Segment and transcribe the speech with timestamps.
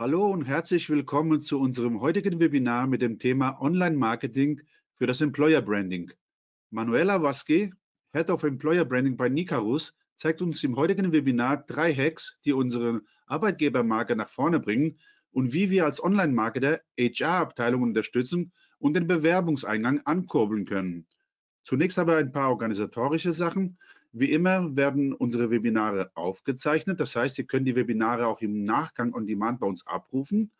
[0.00, 4.62] Hallo und herzlich willkommen zu unserem heutigen Webinar mit dem Thema Online-Marketing
[4.94, 6.10] für das Employer Branding.
[6.70, 7.72] Manuela Waske,
[8.14, 13.02] Head of Employer Branding bei Nicarus, zeigt uns im heutigen Webinar drei Hacks, die unsere
[13.26, 14.98] Arbeitgebermarke nach vorne bringen
[15.32, 21.06] und wie wir als Online-Marketer HR-Abteilungen unterstützen und den Bewerbungseingang ankurbeln können.
[21.62, 23.76] Zunächst aber ein paar organisatorische Sachen.
[24.12, 26.98] Wie immer werden unsere Webinare aufgezeichnet.
[26.98, 30.50] Das heißt, Sie können die Webinare auch im Nachgang on Demand bei uns abrufen.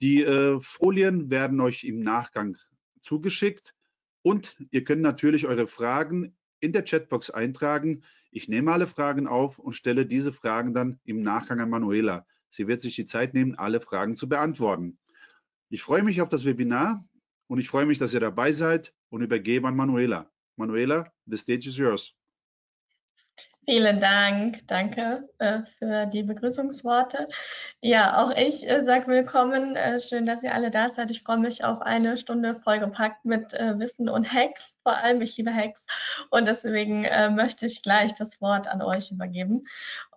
[0.00, 2.56] Die äh, Folien werden euch im Nachgang
[3.00, 3.74] zugeschickt
[4.22, 8.02] und ihr könnt natürlich eure Fragen in der Chatbox eintragen.
[8.30, 12.26] Ich nehme alle Fragen auf und stelle diese Fragen dann im Nachgang an Manuela.
[12.48, 14.98] Sie wird sich die Zeit nehmen, alle Fragen zu beantworten.
[15.68, 17.06] Ich freue mich auf das Webinar
[17.48, 20.30] und ich freue mich, dass ihr dabei seid und übergebe an Manuela.
[20.56, 22.14] Manuela, the stage is yours.
[23.66, 27.28] Vielen Dank, danke äh, für die Begrüßungsworte.
[27.80, 29.74] Ja, auch ich äh, sage willkommen.
[29.74, 31.10] Äh, schön, dass ihr alle da seid.
[31.10, 34.76] Ich freue mich auf eine Stunde vollgepackt mit äh, Wissen und Hacks.
[34.82, 35.86] Vor allem, ich liebe Hacks.
[36.30, 39.66] Und deswegen äh, möchte ich gleich das Wort an euch übergeben.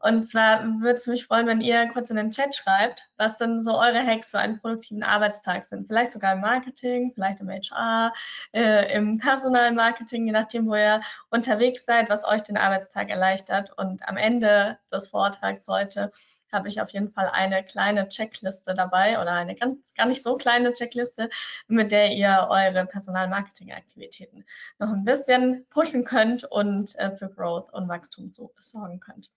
[0.02, 3.60] Und zwar würde es mich freuen, wenn ihr kurz in den Chat schreibt, was denn
[3.60, 5.88] so eure Hacks für einen produktiven Arbeitstag sind.
[5.88, 8.14] Vielleicht sogar im Marketing, vielleicht im HR,
[8.54, 13.72] äh, im Personalmarketing, je nachdem, wo ihr unterwegs seid, was euch den Arbeitstag erleichtert.
[13.78, 16.12] Und am Ende des Vortrags heute
[16.52, 20.38] habe ich auf jeden Fall eine kleine Checkliste dabei oder eine ganz gar nicht so
[20.38, 21.30] kleine Checkliste,
[21.68, 24.46] mit der ihr eure Personalmarketing-Aktivitäten
[24.80, 29.30] noch ein bisschen pushen könnt und äh, für Growth und Wachstum so besorgen könnt.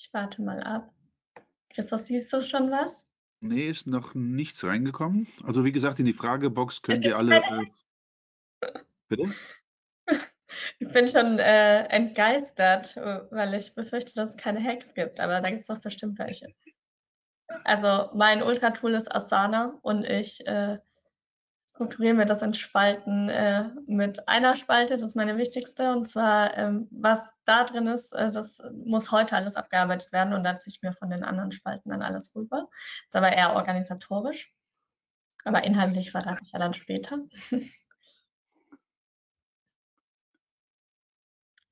[0.00, 0.94] Ich warte mal ab.
[1.68, 3.06] Christoph, siehst du schon was?
[3.40, 5.26] Nee, ist noch nichts reingekommen.
[5.44, 7.42] Also wie gesagt, in die Fragebox könnt ihr alle.
[7.42, 7.66] Äh,
[9.08, 9.34] bitte?
[10.78, 15.50] Ich bin schon äh, entgeistert, weil ich befürchte, dass es keine Hacks gibt, aber da
[15.50, 16.48] gibt es doch bestimmt welche.
[17.64, 20.78] Also mein Ultra-Tool ist Asana und ich äh,
[21.80, 26.54] strukturiere mir das in Spalten äh, mit einer Spalte, das ist meine wichtigste, und zwar,
[26.58, 30.74] ähm, was da drin ist, äh, das muss heute alles abgearbeitet werden und dann ziehe
[30.74, 32.68] ich mir von den anderen Spalten dann alles rüber.
[33.06, 34.52] Ist aber eher organisatorisch,
[35.44, 37.16] aber inhaltlich verrate ich ja dann später.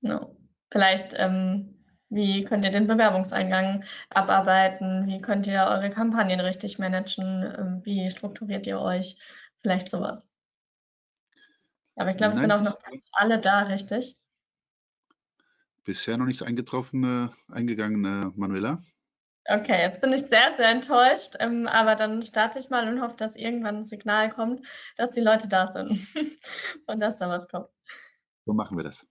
[0.00, 0.34] no.
[0.70, 1.74] Vielleicht, ähm,
[2.10, 5.06] wie könnt ihr den Bewerbungseingang abarbeiten?
[5.06, 7.42] Wie könnt ihr eure Kampagnen richtig managen?
[7.58, 9.18] Ähm, wie strukturiert ihr euch?
[9.60, 10.32] Vielleicht sowas.
[11.96, 14.16] Aber ich glaube, es sind auch noch nicht alle da, richtig?
[15.84, 18.82] Bisher noch nichts eingetroffen, äh, eingegangen, äh, Manuela.
[19.50, 23.16] Okay, jetzt bin ich sehr, sehr enttäuscht, ähm, aber dann starte ich mal und hoffe,
[23.16, 24.64] dass irgendwann ein Signal kommt,
[24.96, 26.06] dass die Leute da sind
[26.86, 27.68] und dass da was kommt.
[28.44, 29.06] So machen wir das.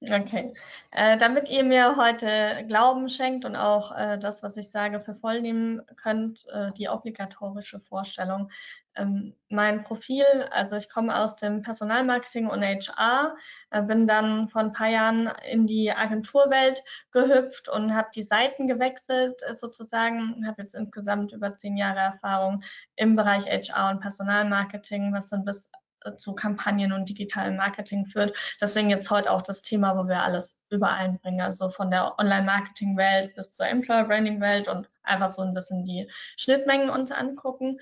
[0.00, 0.54] Okay.
[0.92, 5.16] Äh, damit ihr mir heute Glauben schenkt und auch äh, das, was ich sage, für
[5.16, 8.48] voll nehmen könnt, äh, die obligatorische Vorstellung.
[8.94, 13.36] Ähm, mein Profil, also ich komme aus dem Personalmarketing und HR,
[13.70, 18.68] äh, bin dann vor ein paar Jahren in die Agenturwelt gehüpft und habe die Seiten
[18.68, 22.62] gewechselt äh, sozusagen, habe jetzt insgesamt über zehn Jahre Erfahrung
[22.94, 25.68] im Bereich HR und Personalmarketing, was dann bis
[26.16, 28.36] zu Kampagnen und digitalem Marketing führt.
[28.60, 33.52] Deswegen jetzt heute auch das Thema, wo wir alles übereinbringen, also von der Online-Marketing-Welt bis
[33.52, 37.80] zur Employer-Branding-Welt und einfach so ein bisschen die Schnittmengen uns angucken.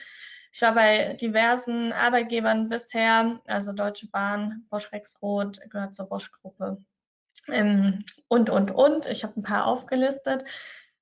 [0.52, 6.78] Ich war bei diversen Arbeitgebern bisher, also Deutsche Bahn, Bosch Rexroth, gehört zur Bosch-Gruppe
[7.48, 9.06] ähm, und, und, und.
[9.06, 10.44] Ich habe ein paar aufgelistet.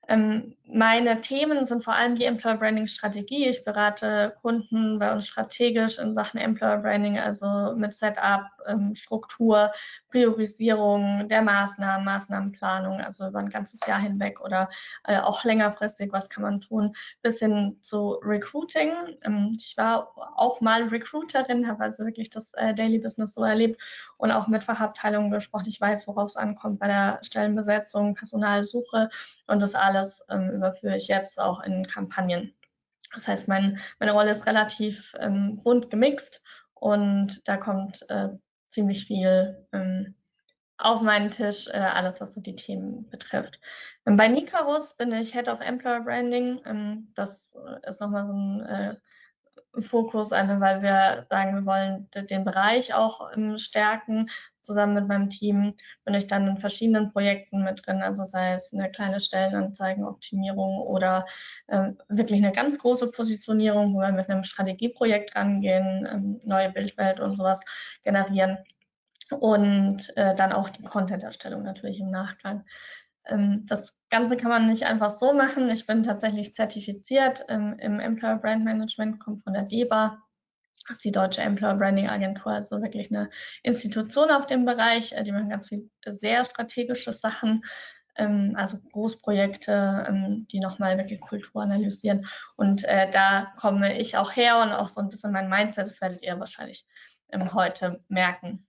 [0.08, 3.48] Ähm, meine Themen sind vor allem die Employer Branding Strategie.
[3.48, 9.72] Ich berate Kunden bei uns strategisch in Sachen Employer Branding, also mit Setup, ähm, Struktur,
[10.10, 14.68] Priorisierung der Maßnahmen, Maßnahmenplanung, also über ein ganzes Jahr hinweg oder
[15.04, 18.90] äh, auch längerfristig, was kann man tun, bis hin zu Recruiting.
[19.22, 23.80] Ähm, ich war auch mal Recruiterin, habe also wirklich das äh, Daily Business so erlebt
[24.18, 25.68] und auch mit Fachabteilungen gesprochen.
[25.68, 29.10] Ich weiß, worauf es ankommt bei der Stellenbesetzung, Personalsuche
[29.46, 29.93] und das alles
[30.28, 32.54] ähm, überführe ich jetzt auch in Kampagnen.
[33.14, 36.42] Das heißt, mein, meine Rolle ist relativ ähm, bunt gemixt
[36.74, 38.30] und da kommt äh,
[38.70, 40.14] ziemlich viel ähm,
[40.76, 43.60] auf meinen Tisch, äh, alles, was so die Themen betrifft.
[44.06, 46.60] Ähm, bei Nicarus bin ich Head of Employer Branding.
[46.66, 47.56] Ähm, das
[47.86, 48.96] ist nochmal so ein äh,
[49.80, 54.28] Fokus, einfach weil wir sagen, wir wollen den Bereich auch ähm, stärken.
[54.60, 55.74] Zusammen mit meinem Team
[56.04, 61.26] bin ich dann in verschiedenen Projekten mit drin, also sei es eine kleine Stellenanzeigenoptimierung oder
[61.66, 67.20] äh, wirklich eine ganz große Positionierung, wo wir mit einem Strategieprojekt rangehen, ähm, neue Bildwelt
[67.20, 67.60] und sowas
[68.04, 68.58] generieren
[69.30, 72.64] und äh, dann auch die Content-Erstellung natürlich im Nachgang.
[73.26, 75.68] Ähm, das Ganze kann man nicht einfach so machen.
[75.70, 80.22] Ich bin tatsächlich zertifiziert im Employer Brand Management, komme von der DEBA.
[80.86, 83.30] Das ist die Deutsche Employer Branding Agentur, also wirklich eine
[83.62, 85.12] Institution auf dem Bereich.
[85.12, 87.64] Äh, die machen ganz viel sehr strategische Sachen,
[88.16, 92.26] ähm, also Großprojekte, ähm, die nochmal wirklich Kultur analysieren.
[92.56, 96.00] Und äh, da komme ich auch her und auch so ein bisschen mein Mindset, das
[96.00, 96.86] werdet ihr wahrscheinlich
[97.52, 98.64] heute merken.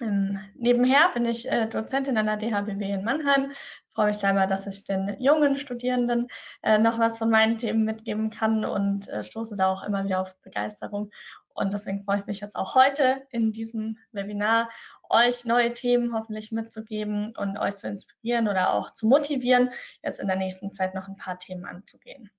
[0.00, 3.52] Nebenher bin ich äh, Dozentin an der DHBW in Mannheim,
[3.94, 6.28] freue mich da immer, dass ich den jungen Studierenden
[6.62, 10.20] äh, noch was von meinen Themen mitgeben kann und äh, stoße da auch immer wieder
[10.20, 11.10] auf Begeisterung.
[11.52, 14.68] Und deswegen freue ich mich jetzt auch heute in diesem Webinar,
[15.10, 19.70] euch neue Themen hoffentlich mitzugeben und euch zu inspirieren oder auch zu motivieren,
[20.04, 22.30] jetzt in der nächsten Zeit noch ein paar Themen anzugehen.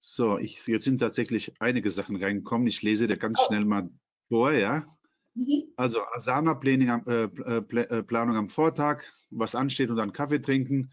[0.00, 2.66] So, ich, jetzt sind tatsächlich einige Sachen reingekommen.
[2.66, 3.46] Ich lese dir ganz oh.
[3.46, 3.88] schnell mal
[4.28, 4.84] vor, ja.
[5.34, 5.64] Mhm.
[5.76, 10.92] Also Asana-Planung äh, äh, Planung am Vortag, was ansteht und dann Kaffee trinken.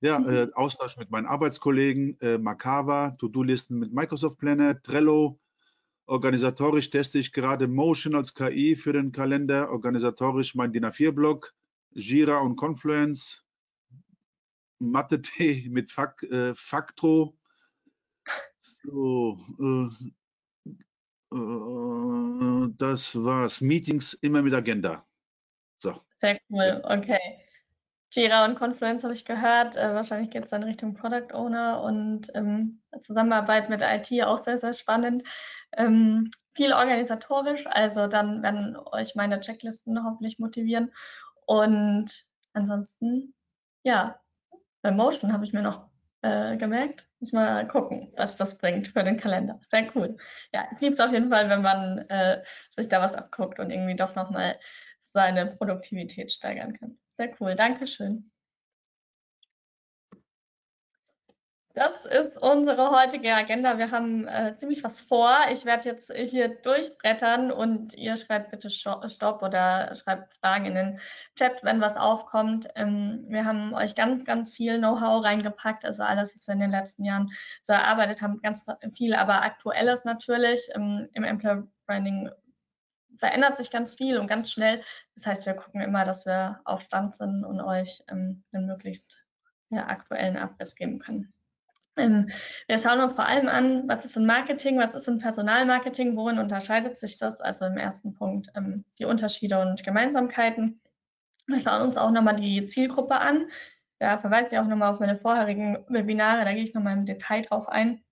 [0.00, 0.28] Ja, mhm.
[0.28, 5.38] äh, Austausch mit meinen Arbeitskollegen, äh, Makava, To-Do-Listen mit Microsoft Planner, Trello.
[6.06, 11.54] Organisatorisch teste ich gerade Motion als KI für den Kalender, organisatorisch mein DIN A4-Blog,
[11.92, 13.44] Jira und Confluence,
[14.78, 17.36] Mathe-T mit Fak, äh, Factro.
[18.60, 20.12] So, äh, äh,
[22.78, 23.60] das war's.
[23.60, 25.04] Meetings immer mit Agenda.
[25.78, 25.94] So.
[26.16, 27.40] Sehr cool, okay.
[28.12, 29.76] Jira und Confluence habe ich gehört.
[29.76, 34.58] Äh, wahrscheinlich geht es dann Richtung Product Owner und ähm, Zusammenarbeit mit IT auch sehr,
[34.58, 35.24] sehr spannend.
[35.76, 40.92] Ähm, viel organisatorisch, also dann werden euch meine Checklisten hoffentlich motivieren.
[41.46, 43.34] Und ansonsten,
[43.82, 44.20] ja,
[44.82, 45.90] bei Motion habe ich mir noch
[46.24, 47.06] äh, gemerkt.
[47.20, 49.60] Muss mal gucken, was das bringt für den Kalender.
[49.62, 50.16] Sehr cool.
[50.52, 53.70] Ja, ich liebe es auf jeden Fall, wenn man äh, sich da was abguckt und
[53.70, 54.58] irgendwie doch nochmal
[55.00, 56.98] seine Produktivität steigern kann.
[57.16, 57.54] Sehr cool.
[57.54, 58.33] Dankeschön.
[61.74, 63.78] Das ist unsere heutige Agenda.
[63.78, 65.36] Wir haben äh, ziemlich was vor.
[65.50, 71.00] Ich werde jetzt hier durchbrettern und ihr schreibt bitte Stopp oder schreibt Fragen in den
[71.34, 72.68] Chat, wenn was aufkommt.
[72.76, 76.70] Ähm, wir haben euch ganz, ganz viel Know-how reingepackt, also alles, was wir in den
[76.70, 77.32] letzten Jahren
[77.62, 78.64] so erarbeitet haben, ganz
[78.96, 80.70] viel, aber aktuelles natürlich.
[80.76, 82.30] Ähm, Im Employer Branding
[83.18, 84.80] verändert sich ganz viel und ganz schnell.
[85.16, 89.26] Das heißt, wir gucken immer, dass wir auf Stand sind und euch ähm, einen möglichst
[89.70, 91.33] ja, aktuellen Abriss geben können.
[91.96, 92.30] Ähm,
[92.66, 96.38] wir schauen uns vor allem an, was ist in Marketing, was ist in Personalmarketing, worin
[96.38, 97.40] unterscheidet sich das?
[97.40, 100.80] Also im ersten Punkt ähm, die Unterschiede und Gemeinsamkeiten.
[101.46, 103.50] Wir schauen uns auch nochmal die Zielgruppe an.
[103.98, 107.42] Da verweise ich auch nochmal auf meine vorherigen Webinare, da gehe ich nochmal im Detail
[107.42, 108.02] drauf ein.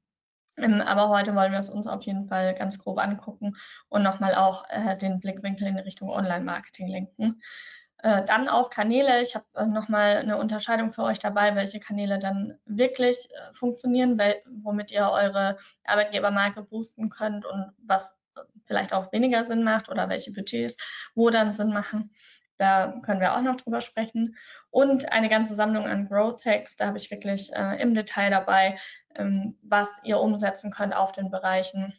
[0.58, 3.56] Ähm, aber heute wollen wir es uns auf jeden Fall ganz grob angucken
[3.88, 7.40] und nochmal auch äh, den Blickwinkel in Richtung Online-Marketing lenken.
[8.02, 9.22] Äh, dann auch Kanäle.
[9.22, 14.18] Ich habe äh, nochmal eine Unterscheidung für euch dabei, welche Kanäle dann wirklich äh, funktionieren,
[14.18, 18.16] weil, womit ihr eure Arbeitgebermarke boosten könnt und was
[18.64, 20.76] vielleicht auch weniger Sinn macht oder welche Budgets
[21.14, 22.10] wo dann Sinn machen.
[22.58, 24.36] Da können wir auch noch drüber sprechen.
[24.70, 26.76] Und eine ganze Sammlung an Growth Hacks.
[26.76, 28.78] Da habe ich wirklich äh, im Detail dabei,
[29.14, 31.94] ähm, was ihr umsetzen könnt auf den Bereichen.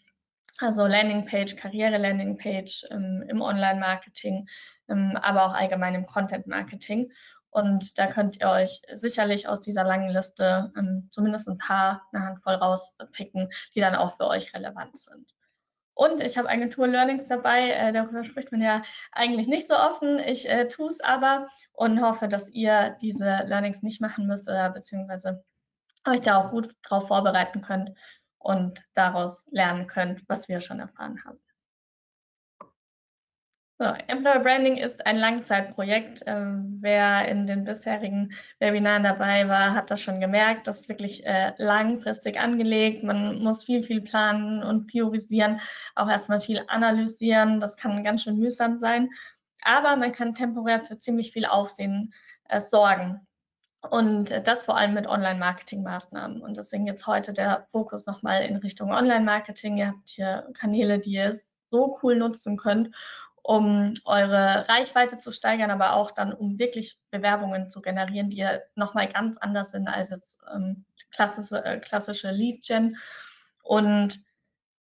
[0.60, 4.48] Also Landingpage, Karriere-Landingpage ähm, im Online-Marketing,
[4.88, 7.12] aber auch allgemein im Content-Marketing.
[7.50, 12.26] Und da könnt ihr euch sicherlich aus dieser langen Liste ähm, zumindest ein paar, eine
[12.26, 15.32] Handvoll rauspicken, die dann auch für euch relevant sind.
[15.96, 18.82] Und ich habe Agentur-Learnings dabei, äh, darüber spricht man ja
[19.12, 20.18] eigentlich nicht so offen.
[20.18, 24.72] Ich äh, tue es aber und hoffe, dass ihr diese Learnings nicht machen müsst oder
[24.72, 25.44] beziehungsweise
[26.08, 27.92] euch da auch gut drauf vorbereiten könnt
[28.40, 31.40] und daraus lernen könnt, was wir schon erfahren haben.
[33.80, 36.22] So, Employer Branding ist ein Langzeitprojekt.
[36.28, 40.68] Ähm, wer in den bisherigen Webinaren dabei war, hat das schon gemerkt.
[40.68, 43.04] Das ist wirklich äh, langfristig angelegt.
[43.04, 45.60] Man muss viel, viel planen und priorisieren,
[45.96, 47.60] auch erstmal viel analysieren.
[47.60, 49.10] Das kann ganz schön mühsam sein.
[49.64, 52.14] Aber man kann temporär für ziemlich viel Aufsehen
[52.50, 53.26] äh, sorgen.
[53.90, 56.42] Und das vor allem mit Online-Marketing-Maßnahmen.
[56.42, 59.78] Und deswegen jetzt heute der Fokus nochmal in Richtung Online-Marketing.
[59.78, 61.34] Ihr habt hier Kanäle, die ihr
[61.74, 62.96] so cool nutzen könnt,
[63.44, 68.60] um eure Reichweite zu steigern, aber auch dann, um wirklich Bewerbungen zu generieren, die ja
[68.76, 72.98] nochmal ganz anders sind als jetzt ähm, klassische, äh, klassische Lead-Gen.
[73.62, 74.24] Und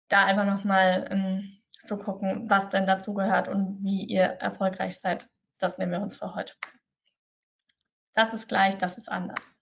[0.10, 5.28] da einfach nochmal ähm, zu gucken, was denn dazu gehört und wie ihr erfolgreich seid.
[5.60, 6.54] Das nehmen wir uns für heute.
[8.16, 9.60] Das ist gleich, das ist anders.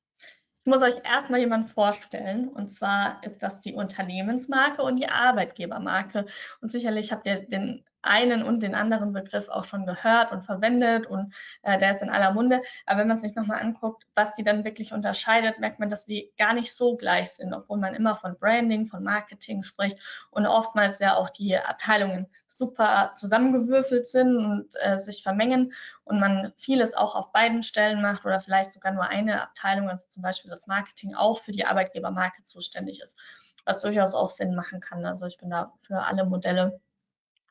[0.67, 2.47] Ich muss euch erstmal jemanden vorstellen.
[2.49, 6.25] Und zwar ist das die Unternehmensmarke und die Arbeitgebermarke.
[6.61, 11.07] Und sicherlich habt ihr den einen und den anderen Begriff auch schon gehört und verwendet
[11.07, 11.33] und
[11.63, 12.61] äh, der ist in aller Munde.
[12.85, 16.31] Aber wenn man sich nochmal anguckt, was die dann wirklich unterscheidet, merkt man, dass die
[16.37, 19.99] gar nicht so gleich sind, obwohl man immer von Branding, von Marketing spricht
[20.31, 25.73] und oftmals ja auch die Abteilungen super zusammengewürfelt sind und äh, sich vermengen
[26.03, 30.07] und man vieles auch auf beiden Stellen macht oder vielleicht sogar nur eine Abteilung, also
[30.09, 33.17] zum Beispiel das Marketing auch für die Arbeitgebermarke zuständig ist,
[33.65, 35.05] was durchaus auch Sinn machen kann.
[35.05, 36.79] Also ich bin da für alle Modelle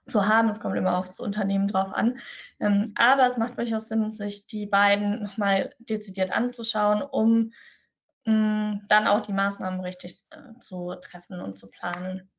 [0.06, 0.48] zu haben.
[0.48, 2.18] Es kommt immer auf das Unternehmen drauf an.
[2.60, 7.52] Ähm, aber es macht durchaus Sinn, sich die beiden nochmal dezidiert anzuschauen, um
[8.24, 12.30] mh, mm, dann auch die Maßnahmen richtig äh, zu treffen und zu planen.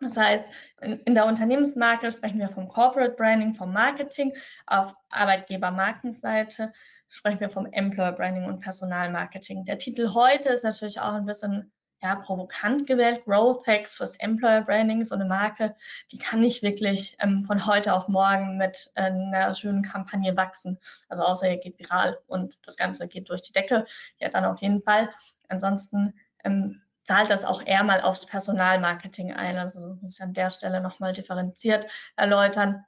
[0.00, 0.44] Das heißt,
[0.80, 4.32] in, in, der Unternehmensmarke sprechen wir vom Corporate Branding, vom Marketing.
[4.66, 6.72] Auf Arbeitgebermarkenseite
[7.08, 9.64] sprechen wir vom Employer Branding und Personalmarketing.
[9.66, 11.70] Der Titel heute ist natürlich auch ein bisschen
[12.02, 13.24] ja, provokant gewählt.
[13.24, 15.76] Growth Hacks fürs Employer Branding, so eine Marke,
[16.10, 20.78] die kann nicht wirklich ähm, von heute auf morgen mit äh, einer schönen Kampagne wachsen.
[21.08, 23.84] Also außer ihr geht viral und das Ganze geht durch die Decke.
[24.18, 25.10] Ja, dann auf jeden Fall.
[25.48, 26.14] Ansonsten
[26.44, 29.58] ähm, zahlt das auch eher mal aufs Personalmarketing ein.
[29.58, 32.84] Also das muss ich an der Stelle nochmal differenziert erläutern.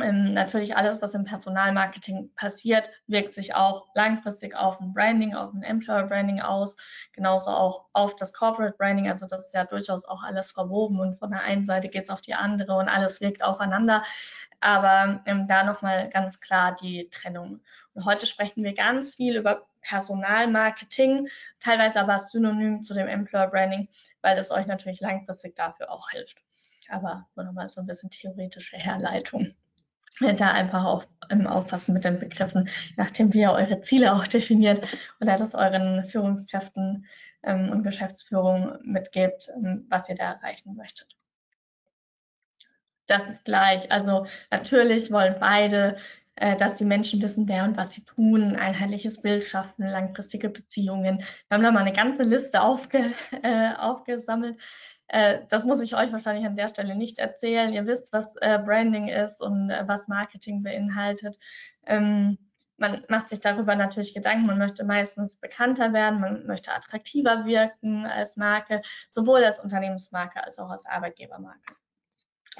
[0.00, 5.52] Ähm, natürlich alles, was im Personalmarketing passiert, wirkt sich auch langfristig auf ein Branding, auf
[5.52, 6.76] ein Employer Branding aus,
[7.12, 9.08] genauso auch auf das Corporate Branding.
[9.08, 12.10] Also das ist ja durchaus auch alles verwoben und von der einen Seite geht es
[12.10, 14.04] auf die andere und alles wirkt aufeinander.
[14.60, 17.60] Aber ähm, da nochmal ganz klar die Trennung.
[17.94, 21.28] Und heute sprechen wir ganz viel über Personalmarketing,
[21.60, 23.88] teilweise aber synonym zu dem Employer Branding,
[24.22, 26.38] weil es euch natürlich langfristig dafür auch hilft.
[26.88, 29.54] Aber nur nochmal so ein bisschen theoretische Herleitung
[30.20, 34.86] da einfach auch im Aufpassen mit den Begriffen, nachdem wir eure Ziele auch definiert
[35.20, 37.06] oder das euren Führungskräften
[37.42, 41.16] ähm, und Geschäftsführung mitgebt, ähm, was ihr da erreichen möchtet.
[43.06, 43.90] Das ist gleich.
[43.90, 45.96] Also natürlich wollen beide,
[46.36, 50.50] äh, dass die Menschen wissen, wer und was sie tun, ein einheitliches Bild schaffen, langfristige
[50.50, 51.18] Beziehungen.
[51.18, 54.58] Wir haben da mal eine ganze Liste aufge, äh, aufgesammelt
[55.08, 57.72] äh, das muss ich euch wahrscheinlich an der Stelle nicht erzählen.
[57.72, 61.38] Ihr wisst, was äh, Branding ist und äh, was Marketing beinhaltet.
[61.86, 62.38] Ähm,
[62.76, 68.06] man macht sich darüber natürlich Gedanken, man möchte meistens bekannter werden, man möchte attraktiver wirken
[68.06, 71.74] als Marke, sowohl als Unternehmensmarke als auch als Arbeitgebermarke.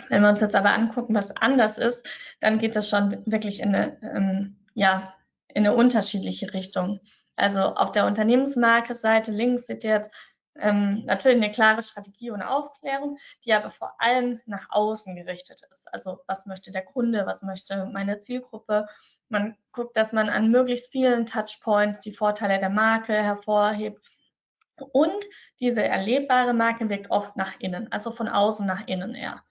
[0.09, 2.05] Wenn wir uns jetzt aber angucken, was anders ist,
[2.41, 5.15] dann geht es schon wirklich in eine, ähm, ja,
[5.49, 7.01] in eine unterschiedliche Richtung.
[7.37, 10.11] Also auf der Unternehmensmarke-Seite links seht ihr jetzt
[10.61, 15.93] ähm, natürlich eine klare Strategie und Aufklärung, die aber vor allem nach außen gerichtet ist.
[15.93, 18.89] Also was möchte der Kunde, was möchte meine Zielgruppe.
[19.29, 24.05] Man guckt, dass man an möglichst vielen Touchpoints die Vorteile der Marke hervorhebt.
[24.93, 25.25] Und
[25.61, 29.43] diese erlebbare Marke wirkt oft nach innen, also von außen nach innen eher.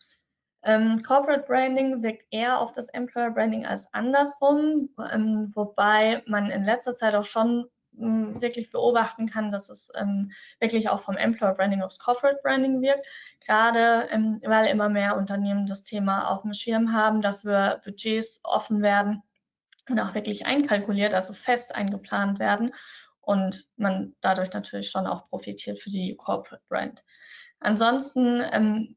[0.64, 6.64] Ähm, Corporate Branding wirkt eher auf das Employer Branding als andersrum, ähm, wobei man in
[6.64, 11.82] letzter Zeit auch schon wirklich beobachten kann, dass es ähm, wirklich auch vom Employer Branding
[11.82, 13.06] aufs Corporate Branding wirkt.
[13.46, 18.82] Gerade ähm, weil immer mehr Unternehmen das Thema auf dem Schirm haben, dafür Budgets offen
[18.82, 19.24] werden
[19.90, 22.74] und auch wirklich einkalkuliert, also fest eingeplant werden
[23.22, 27.04] und man dadurch natürlich schon auch profitiert für die Corporate Brand.
[27.60, 28.96] Ansonsten ähm,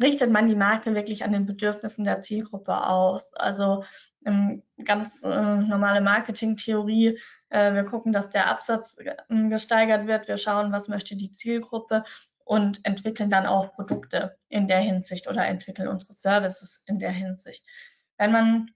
[0.00, 3.34] richtet man die Marke wirklich an den Bedürfnissen der Zielgruppe aus.
[3.34, 3.84] Also
[4.24, 7.18] ähm, ganz äh, normale Marketingtheorie
[7.50, 8.96] äh, wir gucken, dass der Absatz
[9.28, 10.28] ähm, gesteigert wird.
[10.28, 12.04] Wir schauen, was möchte die Zielgruppe
[12.44, 17.66] und entwickeln dann auch Produkte in der Hinsicht oder entwickeln unsere Services in der Hinsicht.
[18.16, 18.70] Wenn man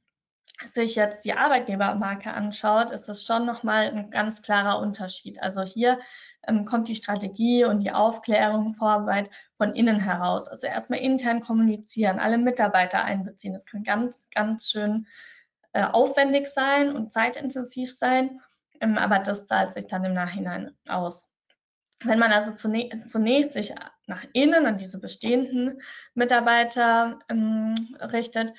[0.64, 5.42] sich jetzt die Arbeitgebermarke anschaut, ist das schon nochmal ein ganz klarer Unterschied.
[5.42, 5.98] Also hier
[6.46, 10.48] ähm, kommt die Strategie und die Aufklärung, Vorarbeit von innen heraus.
[10.48, 13.52] Also erstmal intern kommunizieren, alle Mitarbeiter einbeziehen.
[13.52, 15.06] Das kann ganz, ganz schön
[15.72, 18.40] äh, aufwendig sein und zeitintensiv sein.
[18.80, 21.28] Ähm, aber das zahlt sich dann im Nachhinein aus.
[22.02, 23.74] Wenn man also zunächst sich
[24.06, 25.80] nach innen an diese bestehenden
[26.14, 28.52] Mitarbeiter ähm, richtet,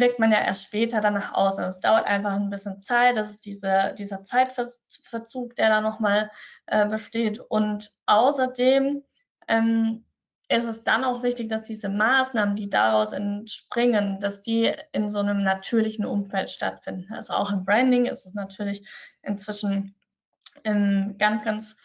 [0.00, 1.64] wirkt man ja erst später dann nach außen.
[1.64, 3.16] Es dauert einfach ein bisschen Zeit.
[3.16, 6.30] Das ist diese, dieser Zeitverzug, der da nochmal
[6.66, 7.40] äh, besteht.
[7.40, 9.02] Und außerdem
[9.48, 10.04] ähm,
[10.48, 15.18] ist es dann auch wichtig, dass diese Maßnahmen, die daraus entspringen, dass die in so
[15.18, 17.12] einem natürlichen Umfeld stattfinden.
[17.12, 18.88] Also auch im Branding ist es natürlich
[19.22, 19.94] inzwischen
[20.64, 21.76] ähm, ganz, ganz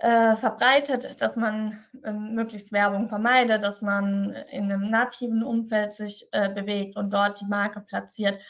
[0.00, 6.28] äh, verbreitet, dass man ähm, möglichst Werbung vermeidet, dass man in einem nativen Umfeld sich
[6.32, 8.40] äh, bewegt und dort die Marke platziert,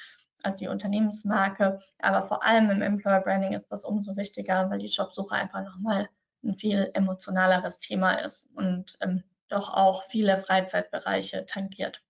[0.43, 1.79] also die Unternehmensmarke.
[2.01, 6.09] Aber vor allem im Employer Branding ist das umso wichtiger, weil die Jobsuche einfach nochmal
[6.45, 12.03] ein viel emotionaleres Thema ist und ähm, doch auch viele Freizeitbereiche tangiert.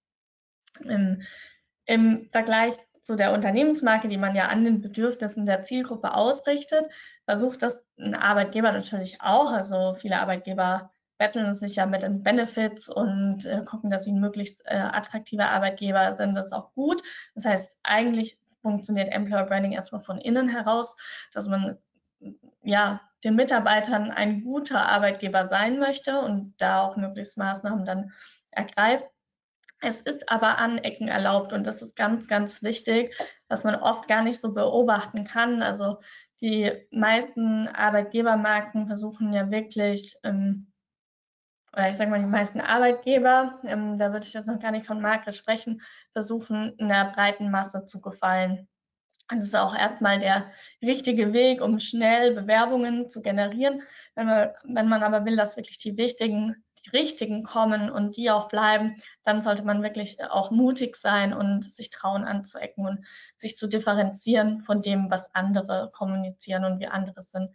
[0.80, 1.22] Im,
[1.84, 2.74] Im Vergleich
[3.06, 6.86] zu der Unternehmensmarke, die man ja an den Bedürfnissen der Zielgruppe ausrichtet,
[7.24, 9.52] versucht das ein Arbeitgeber natürlich auch.
[9.52, 14.18] Also viele Arbeitgeber betteln sich ja mit den Benefits und äh, gucken, dass sie ein
[14.18, 16.34] möglichst äh, attraktiver Arbeitgeber sind.
[16.34, 17.00] Das ist auch gut.
[17.36, 20.96] Das heißt, eigentlich funktioniert Employer Branding erstmal von innen heraus,
[21.32, 21.78] dass man
[22.64, 28.12] ja den Mitarbeitern ein guter Arbeitgeber sein möchte und da auch möglichst Maßnahmen dann
[28.50, 29.06] ergreift.
[29.86, 33.16] Es ist aber Anecken erlaubt und das ist ganz, ganz wichtig,
[33.46, 35.62] was man oft gar nicht so beobachten kann.
[35.62, 35.98] Also
[36.40, 40.72] die meisten Arbeitgebermarken versuchen ja wirklich ähm,
[41.72, 44.86] oder ich sage mal, die meisten Arbeitgeber, ähm, da würde ich jetzt noch gar nicht
[44.86, 48.66] von Marke sprechen, versuchen in der breiten Masse zu gefallen.
[49.28, 50.50] Das ist auch erstmal der
[50.82, 53.82] richtige Weg, um schnell Bewerbungen zu generieren.
[54.16, 58.30] Wenn man, wenn man aber will, dass wirklich die wichtigen, die richtigen kommen und die
[58.30, 63.04] auch bleiben, dann sollte man wirklich auch mutig sein und sich trauen anzuecken und
[63.36, 67.50] sich zu differenzieren von dem, was andere kommunizieren und wie andere sind.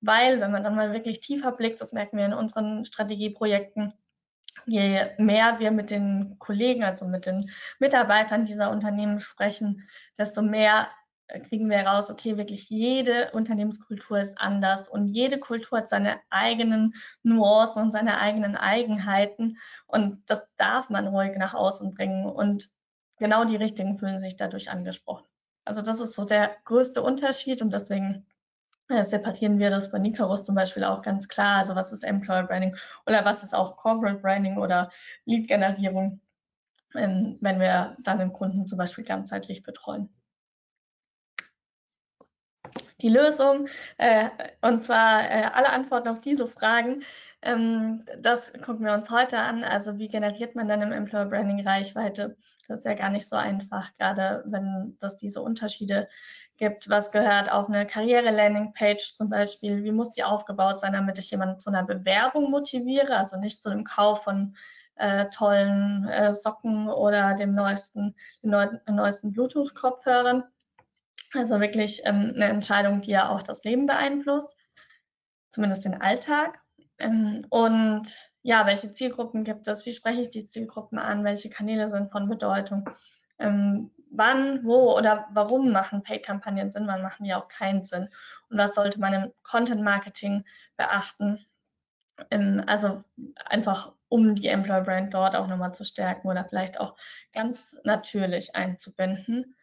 [0.00, 3.94] Weil wenn man dann mal wirklich tiefer blickt, das merken wir in unseren Strategieprojekten,
[4.66, 10.88] je mehr wir mit den Kollegen, also mit den Mitarbeitern dieser Unternehmen sprechen, desto mehr
[11.48, 16.94] kriegen wir heraus, okay, wirklich jede Unternehmenskultur ist anders und jede Kultur hat seine eigenen
[17.22, 22.70] Nuancen und seine eigenen Eigenheiten und das darf man ruhig nach außen bringen und
[23.18, 25.26] genau die Richtigen fühlen sich dadurch angesprochen.
[25.64, 28.26] Also das ist so der größte Unterschied und deswegen
[28.88, 31.58] ja, separieren wir das bei Nicarus zum Beispiel auch ganz klar.
[31.58, 34.90] Also was ist Employer Branding oder was ist auch Corporate Branding oder
[35.24, 36.20] Lead-Generierung,
[36.94, 40.08] ähm, wenn wir dann den Kunden zum Beispiel ganzheitlich betreuen.
[43.02, 44.30] Die Lösung, äh,
[44.62, 47.02] und zwar äh, alle Antworten auf diese Fragen,
[47.42, 49.64] ähm, das gucken wir uns heute an.
[49.64, 52.36] Also wie generiert man dann im Employer Branding Reichweite?
[52.68, 56.08] Das ist ja gar nicht so einfach, gerade wenn das diese Unterschiede
[56.56, 61.30] gibt, was gehört auf eine Karriere-Landing-Page zum Beispiel, wie muss die aufgebaut sein, damit ich
[61.30, 64.56] jemanden zu einer Bewerbung motiviere, also nicht zu dem Kauf von
[64.96, 70.44] äh, tollen äh, Socken oder dem neuesten, den neu, neuesten Bluetooth-Kopfhörern.
[71.36, 74.56] Also wirklich ähm, eine Entscheidung, die ja auch das Leben beeinflusst,
[75.50, 76.60] zumindest den Alltag.
[76.98, 78.04] Ähm, und
[78.42, 79.86] ja, welche Zielgruppen gibt es?
[79.86, 81.24] Wie spreche ich die Zielgruppen an?
[81.24, 82.88] Welche Kanäle sind von Bedeutung?
[83.38, 88.08] Ähm, wann, wo oder warum machen Paid-Kampagnen Sinn, wann machen die auch keinen Sinn
[88.50, 90.44] und was sollte man im Content-Marketing
[90.76, 91.44] beachten.
[92.30, 93.02] Ähm, also
[93.46, 96.96] einfach, um die Employer-Brand dort auch nochmal zu stärken oder vielleicht auch
[97.32, 99.55] ganz natürlich einzubinden.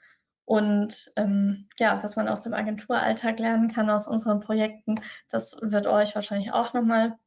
[0.46, 5.88] Und ähm, ja, was man aus dem Agenturalltag lernen kann, aus unseren Projekten, das wird
[5.88, 7.18] euch wahrscheinlich auch nochmal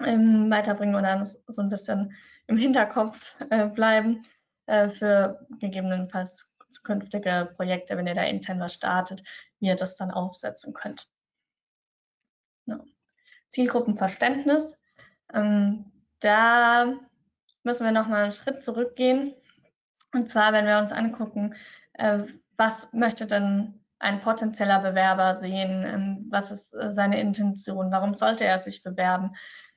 [0.00, 2.14] ähm, weiterbringen oder so ein bisschen
[2.46, 4.22] im Hinterkopf äh, bleiben.
[4.66, 9.22] Äh, für gegebenenfalls zukünftige Projekte, wenn ihr da intern was startet,
[9.60, 11.08] wie ihr das dann aufsetzen könnt.
[12.66, 12.80] Ja.
[13.48, 14.76] Zielgruppenverständnis.
[15.32, 16.94] Ähm, da
[17.62, 19.34] müssen wir nochmal einen Schritt zurückgehen.
[20.12, 21.54] Und zwar, wenn wir uns angucken,
[22.56, 25.84] was möchte denn ein potenzieller Bewerber sehen?
[25.84, 27.90] Ähm, was ist äh, seine Intention?
[27.90, 29.36] Warum sollte er sich bewerben?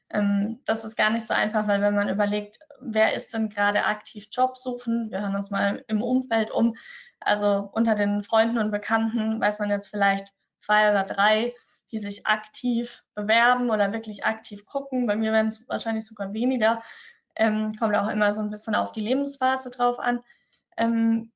[0.09, 3.85] Ähm, das ist gar nicht so einfach, weil wenn man überlegt, wer ist denn gerade
[3.85, 6.75] aktiv Job suchen, wir hören uns mal im Umfeld um,
[7.19, 11.53] also unter den Freunden und Bekannten weiß man jetzt vielleicht zwei oder drei,
[11.91, 15.07] die sich aktiv bewerben oder wirklich aktiv gucken.
[15.07, 16.81] Bei mir werden es wahrscheinlich sogar weniger.
[17.35, 20.21] Ähm, kommt auch immer so ein bisschen auf die Lebensphase drauf an.
[20.77, 21.31] Ähm,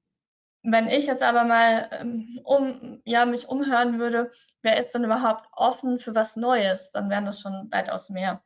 [0.64, 5.48] wenn ich jetzt aber mal ähm, um, ja, mich umhören würde, wer ist denn überhaupt
[5.52, 8.42] offen für was Neues, dann wären das schon weitaus mehr.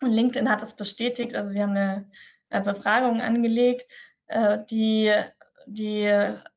[0.00, 2.10] Und LinkedIn hat das bestätigt, also sie haben eine,
[2.64, 3.86] Befragung angelegt,
[4.26, 5.14] äh, die
[5.66, 6.02] die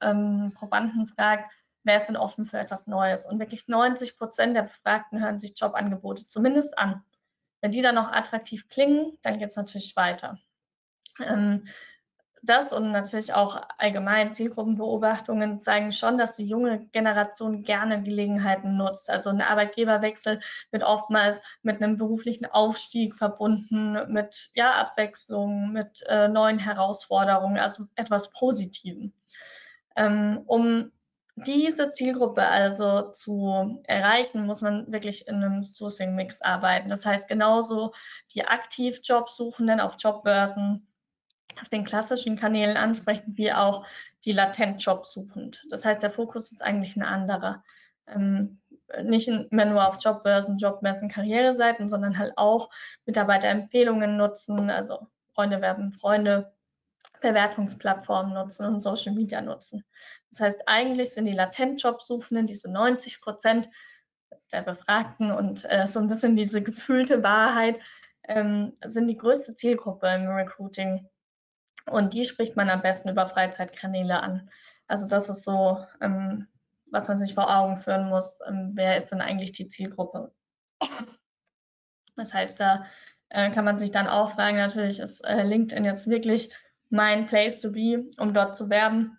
[0.02, 1.52] ähm, Probanden fragt,
[1.84, 3.26] wer ist denn offen für etwas Neues?
[3.26, 7.04] Und wirklich 90 Prozent der Befragten hören sich Jobangebote zumindest an.
[7.62, 10.38] Wenn die dann noch attraktiv klingen, dann geht es natürlich weiter.
[11.20, 11.68] Ähm,
[12.44, 19.10] das und natürlich auch allgemein Zielgruppenbeobachtungen zeigen schon, dass die junge Generation gerne Gelegenheiten nutzt.
[19.10, 26.28] Also ein Arbeitgeberwechsel wird oftmals mit einem beruflichen Aufstieg verbunden, mit ja, Abwechslung, mit äh,
[26.28, 29.14] neuen Herausforderungen, also etwas Positivem.
[29.96, 30.92] Ähm, um
[31.36, 36.90] diese Zielgruppe also zu erreichen, muss man wirklich in einem Sourcing-Mix arbeiten.
[36.90, 37.94] Das heißt, genauso
[38.34, 40.88] die aktiv Jobsuchenden auf Jobbörsen
[41.62, 43.86] auf den klassischen Kanälen ansprechen, wie auch
[44.26, 45.64] die latent Job suchend.
[45.70, 47.64] Das heißt, der Fokus ist eigentlich ein anderer.
[48.08, 48.60] Ähm,
[49.04, 52.70] nicht mehr nur auf Jobbörsen, Jobmessen, Karriereseiten, sondern halt auch
[53.06, 56.54] Mitarbeiterempfehlungen nutzen, also Freunde werben Freunde,
[57.22, 59.84] Bewertungsplattformen nutzen und Social Media nutzen.
[60.30, 63.70] Das heißt, eigentlich sind die Latent-Jobsuchenden, diese 90 Prozent
[64.52, 67.80] der Befragten und äh, so ein bisschen diese gefühlte Wahrheit,
[68.28, 71.08] ähm, sind die größte Zielgruppe im Recruiting.
[71.86, 74.50] Und die spricht man am besten über Freizeitkanäle an.
[74.88, 76.48] Also das ist so, ähm,
[76.86, 78.40] was man sich vor Augen führen muss.
[78.48, 80.32] Ähm, wer ist denn eigentlich die Zielgruppe?
[82.16, 82.86] Das heißt, da
[83.30, 86.52] äh, kann man sich dann auch fragen, natürlich ist äh, LinkedIn jetzt wirklich
[86.90, 89.18] mein Place to be, um dort zu werben,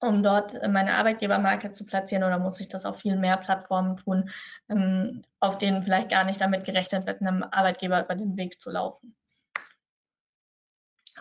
[0.00, 3.96] um dort äh, meine Arbeitgebermarke zu platzieren oder muss ich das auf viel mehr Plattformen
[3.96, 4.30] tun,
[4.68, 8.70] ähm, auf denen vielleicht gar nicht damit gerechnet wird, einem Arbeitgeber über den Weg zu
[8.70, 9.16] laufen.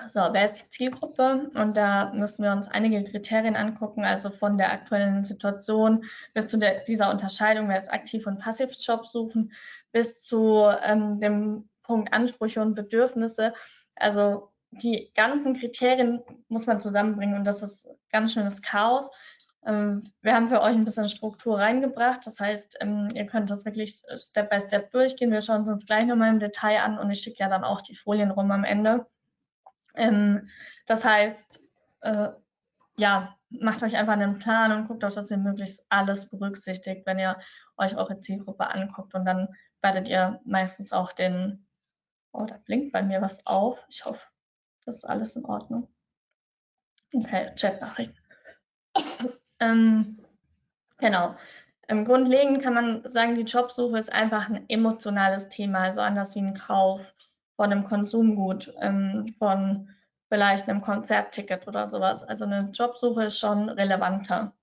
[0.09, 1.49] So, wer ist die Zielgruppe?
[1.53, 6.57] Und da müssten wir uns einige Kriterien angucken, also von der aktuellen Situation bis zu
[6.57, 9.53] der, dieser Unterscheidung, wer ist aktiv und passiv Job suchen,
[9.91, 13.53] bis zu ähm, dem Punkt Ansprüche und Bedürfnisse.
[13.95, 19.09] Also die ganzen Kriterien muss man zusammenbringen und das ist ganz schönes Chaos.
[19.65, 22.25] Ähm, wir haben für euch ein bisschen Struktur reingebracht.
[22.25, 25.31] Das heißt, ähm, ihr könnt das wirklich Step by Step durchgehen.
[25.31, 27.81] Wir schauen es uns gleich nochmal im Detail an und ich schicke ja dann auch
[27.81, 29.05] die Folien rum am Ende.
[29.97, 30.49] Ähm,
[30.85, 31.61] das heißt,
[32.01, 32.29] äh,
[32.97, 37.19] ja, macht euch einfach einen Plan und guckt auch, dass ihr möglichst alles berücksichtigt, wenn
[37.19, 37.37] ihr
[37.77, 39.49] euch eure Zielgruppe anguckt und dann
[39.81, 41.67] werdet ihr meistens auch den,
[42.31, 43.83] oh, da blinkt bei mir was auf.
[43.89, 44.25] Ich hoffe,
[44.85, 45.87] das ist alles in Ordnung.
[47.13, 48.17] Okay, Chatnachrichten.
[49.59, 50.19] ähm,
[50.97, 51.35] genau.
[51.87, 56.39] Im Grundlegend kann man sagen, die Jobsuche ist einfach ein emotionales Thema, also anders wie
[56.39, 57.13] ein Kauf
[57.57, 59.89] von einem Konsumgut, ähm, von
[60.29, 62.23] vielleicht einem Konzertticket oder sowas.
[62.23, 64.53] Also eine Jobsuche ist schon relevanter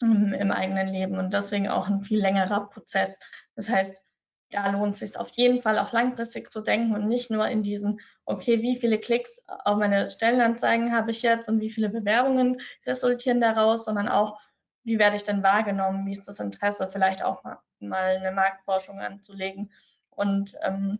[0.00, 3.18] ähm, im eigenen Leben und deswegen auch ein viel längerer Prozess.
[3.56, 4.04] Das heißt,
[4.50, 7.62] da lohnt es sich auf jeden Fall auch langfristig zu denken und nicht nur in
[7.62, 12.60] diesen, okay, wie viele Klicks auf meine Stellenanzeigen habe ich jetzt und wie viele Bewerbungen
[12.86, 14.38] resultieren daraus, sondern auch,
[14.84, 19.00] wie werde ich denn wahrgenommen, wie ist das Interesse, vielleicht auch mal, mal eine Marktforschung
[19.00, 19.72] anzulegen
[20.10, 20.98] und ähm,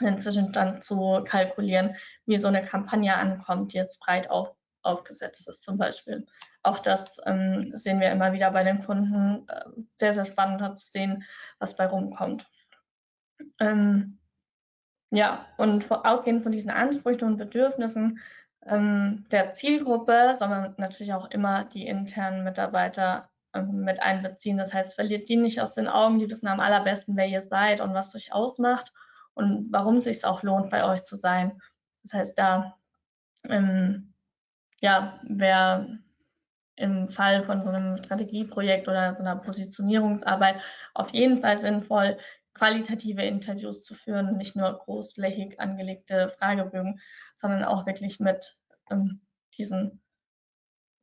[0.00, 5.62] inzwischen dann zu kalkulieren, wie so eine Kampagne ankommt, die jetzt breit auf, aufgesetzt ist
[5.62, 6.26] zum Beispiel.
[6.62, 9.48] Auch das ähm, sehen wir immer wieder bei den Kunden.
[9.48, 11.24] Äh, sehr, sehr spannend zu sehen,
[11.58, 12.46] was bei rumkommt.
[13.60, 14.18] Ähm,
[15.10, 18.20] ja, und ausgehend von diesen Ansprüchen und Bedürfnissen
[18.66, 24.58] ähm, der Zielgruppe soll man natürlich auch immer die internen Mitarbeiter ähm, mit einbeziehen.
[24.58, 27.80] Das heißt, verliert die nicht aus den Augen, die wissen am allerbesten, wer ihr seid
[27.80, 28.92] und was euch ausmacht
[29.36, 31.60] und warum es sich auch lohnt, bei euch zu sein.
[32.02, 32.74] Das heißt, da
[33.44, 34.14] ähm,
[34.80, 35.98] ja, wäre
[36.76, 40.60] im Fall von so einem Strategieprojekt oder so einer Positionierungsarbeit
[40.94, 42.18] auf jeden Fall sinnvoll,
[42.54, 47.00] qualitative Interviews zu führen, nicht nur großflächig angelegte Fragebögen,
[47.34, 48.56] sondern auch wirklich mit
[48.90, 49.20] ähm,
[49.58, 50.02] diesen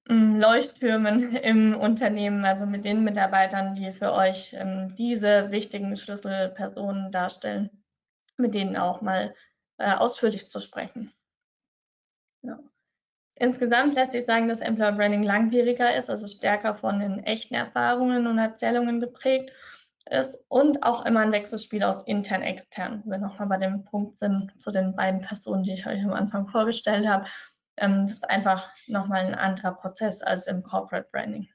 [0.10, 7.12] ähm, Leuchttürmen im Unternehmen, also mit den Mitarbeitern, die für euch ähm, diese wichtigen Schlüsselpersonen
[7.12, 7.83] darstellen
[8.38, 9.36] mit denen auch mal
[9.78, 11.14] äh, ausführlich zu sprechen.
[12.42, 12.60] Ja.
[13.36, 18.28] Insgesamt lässt sich sagen, dass Employer Branding langwieriger ist, also stärker von den echten Erfahrungen
[18.28, 19.52] und Erzählungen geprägt
[20.10, 23.02] ist und auch immer ein Wechselspiel aus intern, extern.
[23.06, 26.14] Wenn wir nochmal bei dem Punkt sind zu den beiden Personen, die ich euch am
[26.14, 27.26] Anfang vorgestellt habe.
[27.78, 31.48] Ähm, das ist einfach nochmal ein anderer Prozess als im Corporate Branding.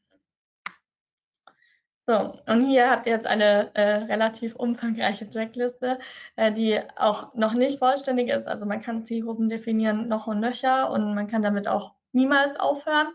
[2.08, 5.98] So, und hier habt ihr jetzt eine äh, relativ umfangreiche Checkliste,
[6.36, 8.48] äh, die auch noch nicht vollständig ist.
[8.48, 13.08] Also man kann Zielgruppen definieren noch und nöcher und man kann damit auch niemals aufhören.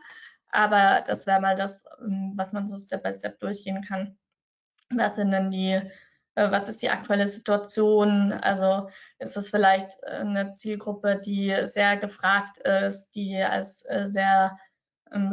[0.51, 4.15] Aber das wäre mal das, ähm, was man so Step by Step durchgehen kann.
[4.91, 5.71] Was sind denn die,
[6.35, 8.31] äh, was ist die aktuelle Situation?
[8.31, 14.59] Also ist es vielleicht äh, eine Zielgruppe, die sehr gefragt ist, die als äh, sehr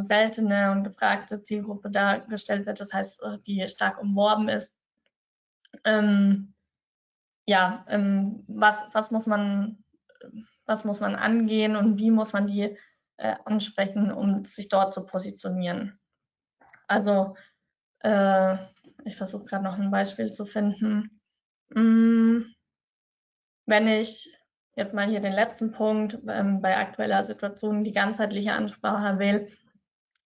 [0.01, 4.75] seltene und gefragte Zielgruppe dargestellt wird, das heißt, äh, die stark umworben ist.
[5.83, 6.53] Ähm,
[7.47, 9.83] ja, ähm, was, was, muss man,
[10.65, 12.77] was muss man angehen und wie muss man die
[13.17, 15.99] äh, ansprechen, um sich dort zu positionieren?
[16.87, 17.35] Also,
[17.99, 18.57] äh,
[19.05, 21.21] ich versuche gerade noch ein Beispiel zu finden.
[21.73, 22.53] Hm,
[23.65, 24.31] wenn ich
[24.75, 29.47] jetzt mal hier den letzten Punkt ähm, bei aktueller Situation die ganzheitliche Ansprache wähle,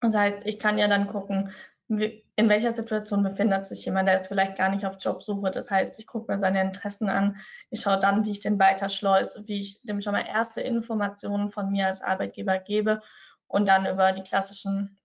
[0.02, 1.52] das heißt, ich kann ja dann gucken,
[1.88, 5.50] in welcher Situation befindet sich jemand, der ist vielleicht gar nicht auf Jobsuche.
[5.50, 7.36] Das heißt, ich gucke mir seine Interessen an,
[7.70, 11.70] ich schaue dann, wie ich den weiterschleuse, wie ich dem schon mal erste Informationen von
[11.70, 13.02] mir als Arbeitgeber gebe
[13.46, 14.98] und dann über die klassischen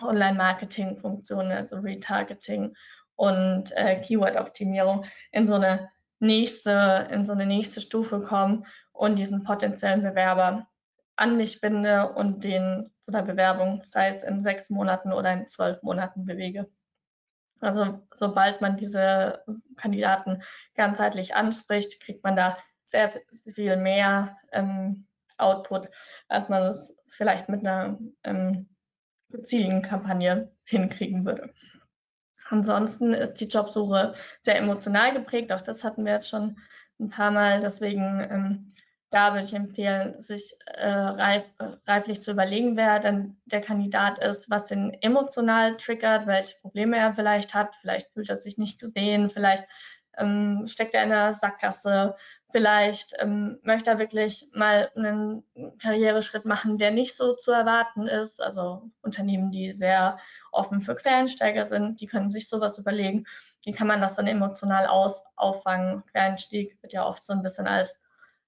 [0.00, 2.74] Online-Marketing-Funktionen, also Retargeting
[3.14, 9.44] und äh, Keyword-Optimierung in so eine nächste, in so eine nächste Stufe kommen und diesen
[9.44, 10.66] potenziellen Bewerber
[11.16, 15.46] an mich binde und den zu einer Bewerbung, sei es in sechs Monaten oder in
[15.46, 16.68] zwölf Monaten bewege.
[17.60, 19.44] Also sobald man diese
[19.76, 20.42] Kandidaten
[20.74, 23.12] ganzheitlich anspricht, kriegt man da sehr
[23.54, 25.06] viel mehr ähm,
[25.38, 25.88] Output,
[26.28, 28.68] als man es vielleicht mit einer ähm,
[29.82, 31.54] Kampagne hinkriegen würde.
[32.48, 35.52] Ansonsten ist die Jobsuche sehr emotional geprägt.
[35.52, 36.58] Auch das hatten wir jetzt schon
[37.00, 37.60] ein paar Mal.
[37.60, 38.72] Deswegen ähm,
[39.12, 41.44] da würde ich empfehlen, sich äh, reif,
[41.86, 47.14] reiflich zu überlegen, wer denn der Kandidat ist, was den emotional triggert, welche Probleme er
[47.14, 47.76] vielleicht hat.
[47.76, 49.64] Vielleicht fühlt er sich nicht gesehen, vielleicht
[50.16, 52.16] ähm, steckt er in der Sackgasse,
[52.50, 55.44] vielleicht ähm, möchte er wirklich mal einen
[55.78, 58.42] Karriereschritt machen, der nicht so zu erwarten ist.
[58.42, 60.18] Also Unternehmen, die sehr
[60.52, 63.24] offen für Quereinsteiger sind, die können sich sowas überlegen.
[63.64, 66.02] Wie kann man das dann emotional aus, auffangen?
[66.10, 68.01] Quereinstieg wird ja oft so ein bisschen als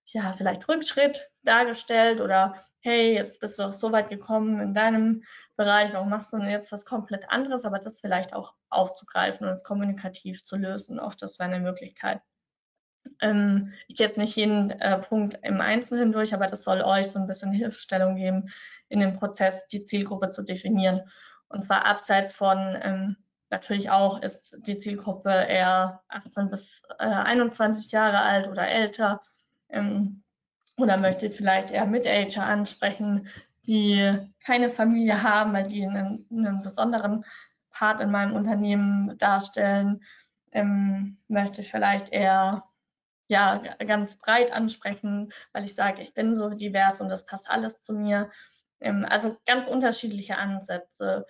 [0.07, 5.25] ja, vielleicht Rückschritt dargestellt oder hey, jetzt bist du doch so weit gekommen in deinem
[5.57, 9.55] Bereich, warum machst du denn jetzt was komplett anderes, aber das vielleicht auch aufzugreifen und
[9.55, 12.21] es kommunikativ zu lösen, auch das wäre eine Möglichkeit.
[13.21, 17.11] Ähm, ich gehe jetzt nicht jeden äh, Punkt im Einzelnen durch, aber das soll euch
[17.11, 18.51] so ein bisschen Hilfestellung geben,
[18.89, 21.03] in dem Prozess die Zielgruppe zu definieren.
[21.49, 23.17] Und zwar abseits von, ähm,
[23.51, 29.23] natürlich auch ist die Zielgruppe eher 18 bis äh, 21 Jahre alt oder älter
[29.75, 30.23] ähm,
[30.77, 33.29] oder möchte vielleicht eher Mit-Ager ansprechen,
[33.67, 37.25] die keine Familie haben, weil die einen, einen besonderen
[37.71, 40.03] Part in meinem Unternehmen darstellen,
[40.53, 42.65] ähm, möchte vielleicht eher
[43.27, 47.81] ja ganz breit ansprechen, weil ich sage, ich bin so divers und das passt alles
[47.81, 48.31] zu mir.
[48.81, 51.27] Ähm, also ganz unterschiedliche Ansätze,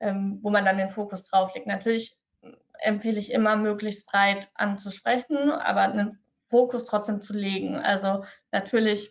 [0.00, 1.66] ähm, wo man dann den Fokus drauf legt.
[1.66, 2.16] Natürlich
[2.80, 6.23] empfehle ich immer, möglichst breit anzusprechen, aber einen
[6.54, 7.74] Fokus trotzdem zu legen.
[7.74, 9.10] Also natürlich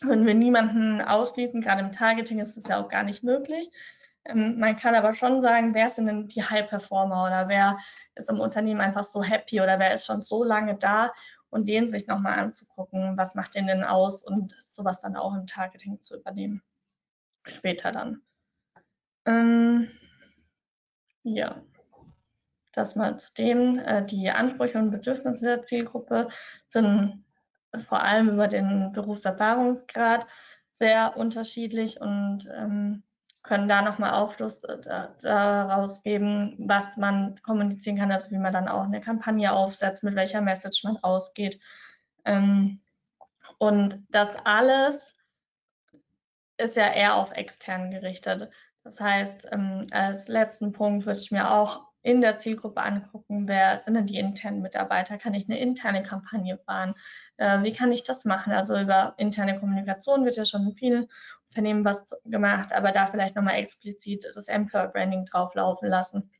[0.00, 3.70] können wir niemanden ausschließen, gerade im Targeting ist es ja auch gar nicht möglich.
[4.24, 7.78] Ähm, man kann aber schon sagen, wer sind denn die High-Performer oder wer
[8.14, 11.12] ist im Unternehmen einfach so happy oder wer ist schon so lange da
[11.50, 15.46] und den sich nochmal anzugucken, was macht den denn aus und sowas dann auch im
[15.46, 16.62] Targeting zu übernehmen.
[17.44, 18.22] Später dann.
[19.26, 19.90] Ähm,
[21.22, 21.62] ja
[22.72, 23.78] das mal zu dem.
[23.78, 26.28] Äh, die Ansprüche und Bedürfnisse der Zielgruppe
[26.66, 27.24] sind
[27.88, 30.26] vor allem über den Berufserfahrungsgrad
[30.72, 33.02] sehr unterschiedlich und ähm,
[33.42, 38.68] können da nochmal Aufschluss äh, daraus geben, was man kommunizieren kann, also wie man dann
[38.68, 41.60] auch eine Kampagne aufsetzt, mit welcher Message man ausgeht.
[42.24, 42.80] Ähm,
[43.58, 45.16] und das alles
[46.56, 48.50] ist ja eher auf extern gerichtet.
[48.84, 53.78] Das heißt, ähm, als letzten Punkt würde ich mir auch in der Zielgruppe angucken, wer
[53.78, 56.94] sind denn die internen Mitarbeiter, kann ich eine interne Kampagne fahren,
[57.36, 58.52] äh, wie kann ich das machen?
[58.52, 61.08] Also über interne Kommunikation wird ja schon in vielen
[61.50, 66.30] Unternehmen was gemacht, aber da vielleicht nochmal explizit das Employer Branding drauflaufen lassen.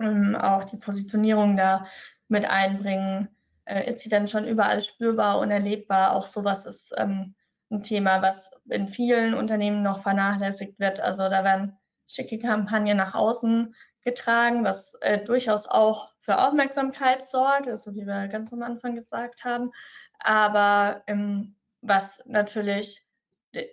[0.00, 1.86] Ähm, auch die Positionierung da
[2.28, 3.28] mit einbringen.
[3.64, 6.16] Äh, ist sie dann schon überall spürbar und erlebbar?
[6.16, 7.34] Auch sowas ist ähm,
[7.70, 11.00] ein Thema, was in vielen Unternehmen noch vernachlässigt wird.
[11.00, 11.78] Also da werden
[12.08, 18.28] schicke Kampagnen nach außen getragen, was äh, durchaus auch für Aufmerksamkeit sorgt, also wie wir
[18.28, 19.72] ganz am Anfang gesagt haben,
[20.18, 23.04] aber ähm, was natürlich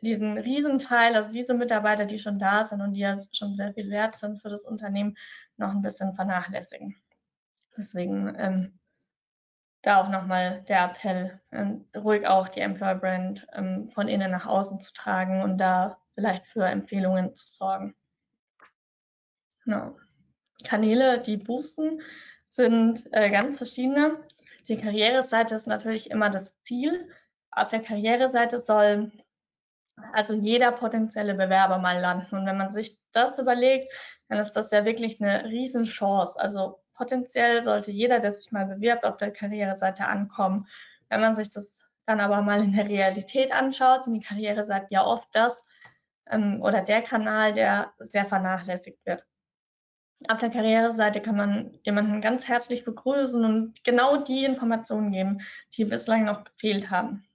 [0.02, 3.90] diesen Riesenteil, also diese Mitarbeiter, die schon da sind und die ja schon sehr viel
[3.90, 5.18] wert sind für das Unternehmen,
[5.58, 6.96] noch ein bisschen vernachlässigen.
[7.78, 8.80] Deswegen ähm,
[9.82, 14.46] da auch nochmal der Appell, ähm, ruhig auch die Employer Brand ähm, von innen nach
[14.46, 17.96] außen zu tragen und da vielleicht für Empfehlungen zu sorgen.
[19.64, 19.96] Genau.
[20.64, 22.02] Kanäle, die boosten,
[22.48, 24.18] sind äh, ganz verschiedene.
[24.68, 27.10] Die Karriereseite ist natürlich immer das Ziel.
[27.52, 29.12] Auf der Karriereseite soll
[30.14, 32.36] also jeder potenzielle Bewerber mal landen.
[32.36, 33.92] Und wenn man sich das überlegt,
[34.28, 36.40] dann ist das ja wirklich eine Riesenchance.
[36.40, 40.68] Also potenziell sollte jeder, der sich mal bewirbt, auf der Karriereseite ankommen.
[41.10, 45.06] Wenn man sich das dann aber mal in der Realität anschaut, sind die Karriereseiten ja
[45.06, 45.64] oft das
[46.28, 49.24] ähm, oder der Kanal, der sehr vernachlässigt wird.
[50.28, 55.42] Auf der Karriereseite kann man jemanden ganz herzlich begrüßen und genau die Informationen geben,
[55.76, 57.26] die bislang noch gefehlt haben.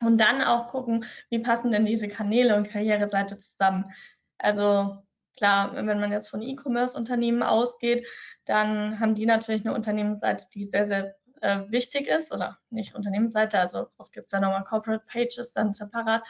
[0.00, 3.92] Und dann auch gucken, wie passen denn diese Kanäle und Karriereseite zusammen.
[4.38, 4.98] Also
[5.36, 8.06] klar, wenn man jetzt von E-Commerce-Unternehmen ausgeht,
[8.44, 13.60] dann haben die natürlich eine Unternehmensseite, die sehr, sehr äh, wichtig ist, oder nicht Unternehmensseite,
[13.60, 16.22] also oft gibt es ja nochmal Corporate Pages dann separat,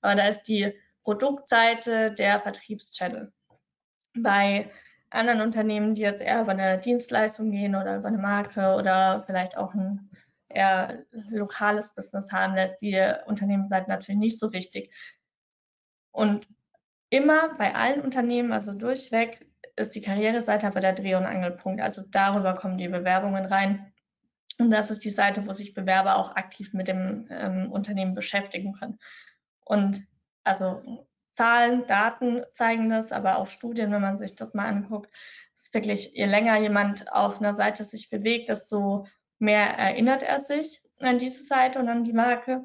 [0.00, 0.72] aber da ist die
[1.04, 3.32] Produktseite der Vertriebschannel.
[4.18, 4.70] Bei
[5.16, 9.56] anderen Unternehmen, die jetzt eher über eine Dienstleistung gehen oder über eine Marke oder vielleicht
[9.56, 10.10] auch ein
[10.48, 14.92] eher lokales Business haben, da ist die Unternehmensseite natürlich nicht so wichtig.
[16.12, 16.46] Und
[17.10, 21.82] immer bei allen Unternehmen, also durchweg, ist die Karriereseite aber der Dreh- und Angelpunkt.
[21.82, 23.92] Also darüber kommen die Bewerbungen rein.
[24.58, 28.72] Und das ist die Seite, wo sich Bewerber auch aktiv mit dem ähm, Unternehmen beschäftigen
[28.72, 28.98] können.
[29.64, 30.06] Und
[30.44, 35.10] also Zahlen, Daten zeigen das, aber auch Studien, wenn man sich das mal anguckt,
[35.54, 39.06] ist wirklich, je länger jemand auf einer Seite sich bewegt, desto
[39.38, 42.64] mehr erinnert er sich an diese Seite und an die Marke.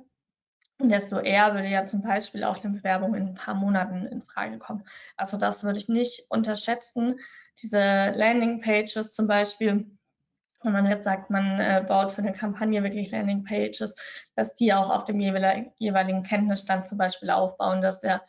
[0.80, 4.24] Und desto eher würde ja zum Beispiel auch eine Bewerbung in ein paar Monaten in
[4.24, 4.84] Frage kommen.
[5.16, 7.20] Also das würde ich nicht unterschätzen.
[7.62, 7.78] Diese
[8.16, 9.86] Landing-Pages zum Beispiel,
[10.64, 13.96] wenn man jetzt sagt, man äh, baut für eine Kampagne wirklich Landing-Pages,
[14.36, 18.24] dass die auch auf dem jeweiligen Kenntnisstand zum Beispiel aufbauen, dass der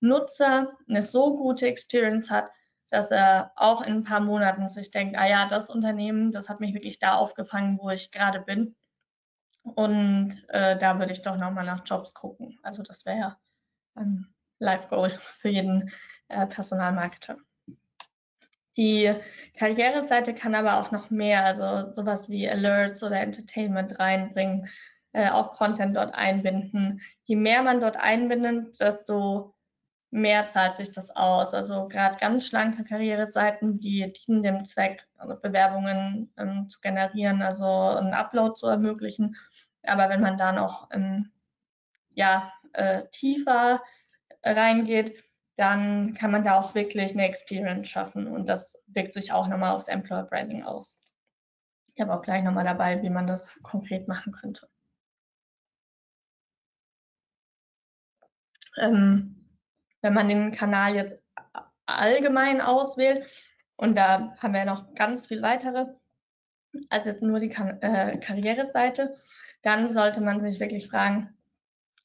[0.00, 2.50] Nutzer eine so gute Experience hat,
[2.90, 6.60] dass er auch in ein paar Monaten sich denkt, ah ja, das Unternehmen, das hat
[6.60, 8.76] mich wirklich da aufgefangen, wo ich gerade bin.
[9.62, 12.58] Und äh, da würde ich doch nochmal nach Jobs gucken.
[12.62, 13.36] Also das wäre
[13.94, 15.90] ein Live-Goal für jeden
[16.28, 17.36] äh, Personalmarketer.
[18.76, 19.12] Die
[19.56, 24.68] Karriereseite kann aber auch noch mehr, also sowas wie Alerts oder Entertainment reinbringen,
[25.12, 27.00] äh, auch Content dort einbinden.
[27.24, 29.57] Je mehr man dort einbindet, desto
[30.10, 31.54] mehr zahlt sich das aus.
[31.54, 37.66] Also gerade ganz schlanke Karriereseiten, die dienen dem Zweck, also Bewerbungen ähm, zu generieren, also
[37.66, 39.36] einen Upload zu ermöglichen.
[39.84, 41.30] Aber wenn man da noch ähm,
[42.14, 43.82] ja, äh, tiefer
[44.42, 45.22] reingeht,
[45.56, 49.74] dann kann man da auch wirklich eine Experience schaffen und das wirkt sich auch nochmal
[49.74, 51.00] aufs Employer Branding aus.
[51.94, 54.68] Ich habe auch gleich nochmal dabei, wie man das konkret machen könnte.
[58.76, 59.37] Ähm,
[60.02, 61.18] wenn man den Kanal jetzt
[61.86, 63.26] allgemein auswählt,
[63.76, 65.86] und da haben wir noch ganz viel weitere,
[66.90, 69.14] als jetzt nur die Kar äh, Karriereseite,
[69.62, 71.34] dann sollte man sich wirklich fragen,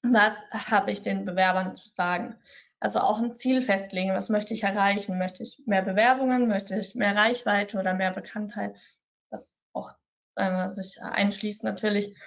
[0.04, 2.36] was habe ich den Bewerbern zu sagen?
[2.80, 5.18] Also auch ein Ziel festlegen, was möchte ich erreichen?
[5.18, 6.48] Möchte ich mehr Bewerbungen?
[6.48, 8.76] Möchte ich mehr Reichweite oder mehr Bekanntheit?
[9.30, 9.94] Was auch
[10.36, 12.18] äh, sich einschließt natürlich.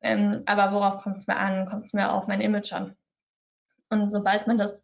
[0.00, 1.66] Ähm, aber worauf kommt es mir an?
[1.66, 2.96] Kommt es mir auf mein Image an?
[3.90, 4.80] Und sobald man das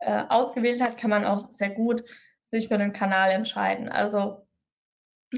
[0.00, 2.04] äh, ausgewählt hat, kann man auch sehr gut
[2.44, 3.88] sich für den Kanal entscheiden.
[3.88, 4.46] Also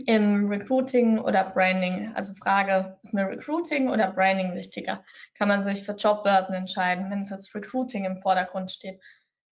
[0.07, 5.05] im Recruiting oder Branding, also Frage, ist mir Recruiting oder Branding wichtiger?
[5.35, 9.01] Kann man sich für Jobbörsen entscheiden, wenn es jetzt Recruiting im Vordergrund steht.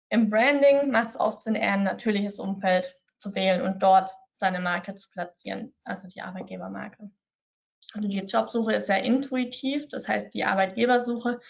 [0.08, 4.60] Im Branding macht es oft Sinn, eher ein natürliches Umfeld zu wählen und dort seine
[4.60, 7.10] Marke zu platzieren, also die Arbeitgebermarke.
[7.96, 11.40] Die Jobsuche ist sehr intuitiv, das heißt, die Arbeitgebersuche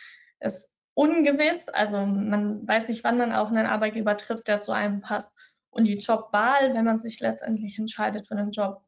[0.41, 1.69] ist ungewiss.
[1.69, 5.35] Also man weiß nicht, wann man auch einen Arbeitgeber trifft, der zu einem passt.
[5.71, 8.83] Und die Jobwahl, wenn man sich letztendlich entscheidet für einen Job,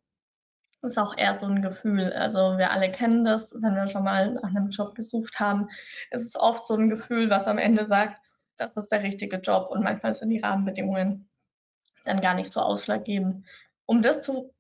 [0.83, 2.13] ist auch eher so ein Gefühl.
[2.13, 5.69] Also wir alle kennen das, wenn wir schon mal nach einem Job gesucht haben,
[6.11, 8.21] ist es oft so ein Gefühl, was am Ende sagt,
[8.57, 9.71] das ist der richtige Job.
[9.71, 11.29] Und manchmal sind die Rahmenbedingungen
[12.05, 13.47] dann gar nicht so ausschlaggebend.
[13.87, 14.53] Um das zu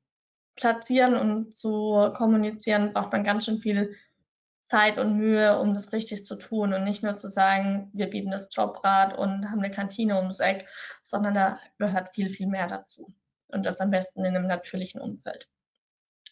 [0.54, 3.96] platzieren und zu kommunizieren, braucht man ganz schön viel
[4.72, 8.30] Zeit und Mühe, um das richtig zu tun und nicht nur zu sagen, wir bieten
[8.30, 10.66] das Jobrad und haben eine Kantine ums Eck,
[11.02, 13.12] sondern da gehört viel, viel mehr dazu.
[13.48, 15.46] Und das am besten in einem natürlichen Umfeld.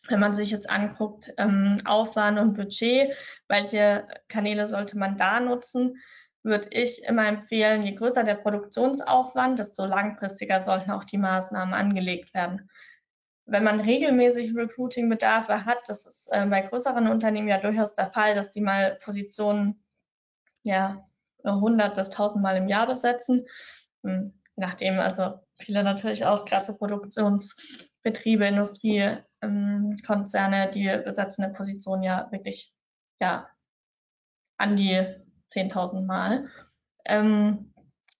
[0.09, 3.14] Wenn man sich jetzt anguckt, ähm, Aufwand und Budget,
[3.46, 5.98] welche Kanäle sollte man da nutzen,
[6.42, 12.33] würde ich immer empfehlen, je größer der Produktionsaufwand, desto langfristiger sollten auch die Maßnahmen angelegt
[12.33, 12.70] werden
[13.50, 18.34] wenn man regelmäßig Recruiting-Bedarfe hat, das ist äh, bei größeren Unternehmen ja durchaus der Fall,
[18.34, 19.82] dass die mal Positionen
[20.62, 21.04] ja
[21.44, 23.46] 100 bis 1000 Mal im Jahr besetzen.
[24.04, 32.02] Hm, nachdem also viele natürlich auch gerade so Produktionsbetriebe, Industriekonzerne, ähm, die besetzen eine Position
[32.02, 32.72] ja wirklich
[33.20, 33.48] ja
[34.58, 35.04] an die
[35.52, 36.48] 10.000 Mal.
[37.06, 37.69] Ähm,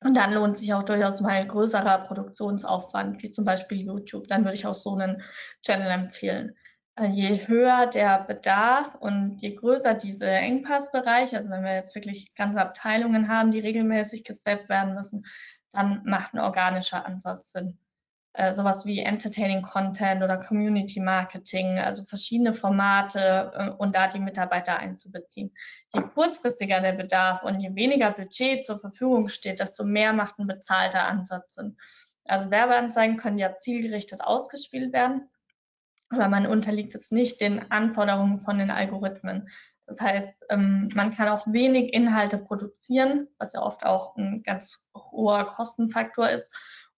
[0.03, 4.29] und dann lohnt sich auch durchaus mal ein größerer Produktionsaufwand, wie zum Beispiel YouTube.
[4.29, 5.23] Dann würde ich auch so einen
[5.63, 6.57] Channel empfehlen.
[6.97, 12.35] Äh, je höher der Bedarf und je größer diese Engpassbereiche, also wenn wir jetzt wirklich
[12.35, 15.27] ganze Abteilungen haben, die regelmäßig gesteppt werden müssen,
[15.73, 17.79] dann macht ein organischer Ansatz Sinn
[18.35, 24.21] äh, sowas wie Entertaining Content oder Community Marketing, also verschiedene Formate äh, und da die
[24.21, 25.53] Mitarbeiter einzubeziehen.
[25.93, 30.47] Je kurzfristiger der Bedarf und je weniger Budget zur Verfügung steht, desto mehr macht ein
[30.47, 31.77] bezahlter Ansatz Sinn.
[32.29, 35.29] Also Werbeanzeigen können ja zielgerichtet ausgespielt werden,
[36.11, 39.49] aber man unterliegt jetzt nicht den Anforderungen von den Algorithmen.
[39.89, 44.87] Das heißt, ähm, man kann auch wenig Inhalte produzieren, was ja oft auch ein ganz
[44.95, 46.49] hoher Kostenfaktor ist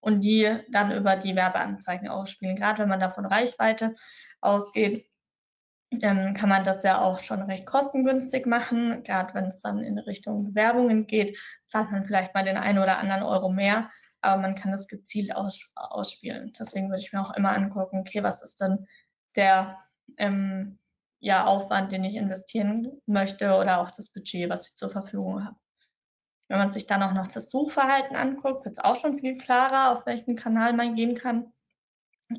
[0.03, 2.57] und die dann über die Werbeanzeigen ausspielen.
[2.57, 3.95] Gerade wenn man da von Reichweite
[4.41, 5.09] ausgeht,
[5.93, 9.03] ähm, kann man das ja auch schon recht kostengünstig machen.
[9.05, 12.99] Gerade wenn es dann in Richtung Bewerbungen geht, zahlt man vielleicht mal den einen oder
[12.99, 13.91] anderen Euro mehr,
[14.21, 16.53] aber man kann das gezielt aus, ausspielen.
[16.59, 18.87] Deswegen würde ich mir auch immer angucken, okay, was ist denn
[19.37, 19.79] der
[20.17, 20.79] ähm,
[21.21, 25.57] ja, Aufwand, den ich investieren möchte oder auch das Budget, was ich zur Verfügung habe.
[26.49, 29.97] Wenn man sich dann auch noch das Suchverhalten anguckt, wird es auch schon viel klarer,
[29.97, 31.53] auf welchen Kanal man gehen kann.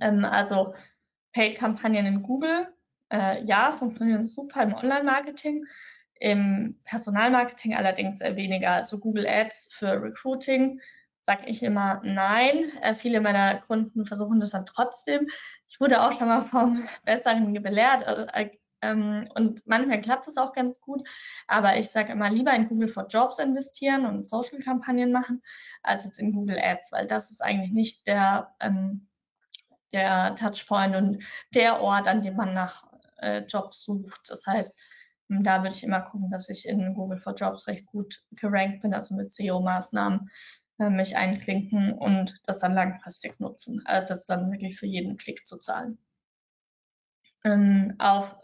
[0.02, 0.74] Ähm, also
[1.34, 2.68] Paid-Kampagnen in Google,
[3.12, 5.66] äh, ja, funktionieren super im Online-Marketing.
[6.20, 8.72] Im Personalmarketing allerdings eher weniger.
[8.72, 10.80] Also Google Ads für Recruiting
[11.22, 12.72] sage ich immer nein.
[12.82, 15.28] Äh, viele meiner Kunden versuchen das dann trotzdem.
[15.68, 18.04] Ich wurde auch schon mal vom Besseren belehrt.
[18.04, 18.52] Äh,
[18.84, 21.08] ähm, und manchmal klappt es auch ganz gut.
[21.48, 25.42] Aber ich sage immer lieber in Google for Jobs investieren und Social-Kampagnen machen,
[25.82, 29.08] als jetzt in Google Ads, weil das ist eigentlich nicht der, ähm,
[29.94, 31.24] der Touchpoint und
[31.54, 32.84] der Ort, an dem man nach
[33.20, 34.30] äh, Jobs sucht.
[34.30, 34.78] Das heißt,
[35.30, 38.94] da würde ich immer gucken, dass ich in Google for Jobs recht gut gerankt bin,
[38.94, 40.30] also mit SEO-Maßnahmen
[40.80, 45.46] äh, mich einklinken und das dann langfristig nutzen, also jetzt dann wirklich für jeden Klick
[45.48, 45.98] zu zahlen.
[47.46, 48.38] Ähm, auch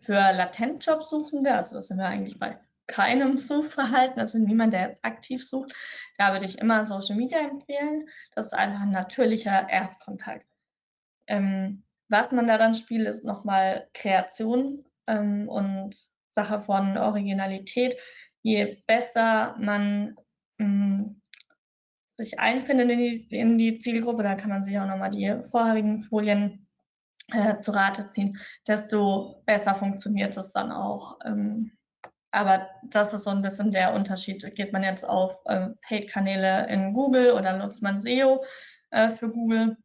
[0.00, 5.46] für Latent-Jobsuchende, also das sind wir eigentlich bei keinem Suchverhalten, also niemand, der jetzt aktiv
[5.46, 5.72] sucht,
[6.18, 8.08] da würde ich immer Social Media empfehlen.
[8.34, 10.46] Das ist einfach ein natürlicher Erstkontakt.
[11.26, 15.96] Ähm, was man daran spielt, ist nochmal Kreation ähm, und
[16.28, 17.96] Sache von Originalität.
[18.42, 20.16] Je besser man
[20.58, 21.20] ähm,
[22.16, 26.02] sich einfindet in die, in die, Zielgruppe, da kann man sich auch nochmal die vorherigen
[26.02, 26.66] Folien
[27.32, 31.18] äh, zu Rate ziehen, desto besser funktioniert es dann auch.
[31.24, 31.72] Ähm,
[32.32, 34.54] aber das ist so ein bisschen der Unterschied.
[34.54, 38.44] Geht man jetzt auf äh, Paid-Kanäle in Google oder nutzt man SEO
[38.90, 39.76] äh, für Google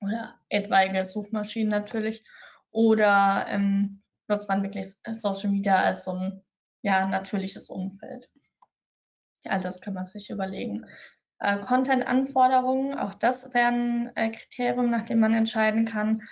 [0.00, 2.24] oder etwaige Suchmaschinen natürlich
[2.70, 6.42] oder ähm, nutzt man wirklich Social Media als so ein
[6.82, 8.28] ja, natürliches Umfeld.
[9.44, 10.86] Also das kann man sich überlegen.
[11.40, 16.22] Äh, Content-Anforderungen, auch das wäre ein äh, Kriterium, nach dem man entscheiden kann,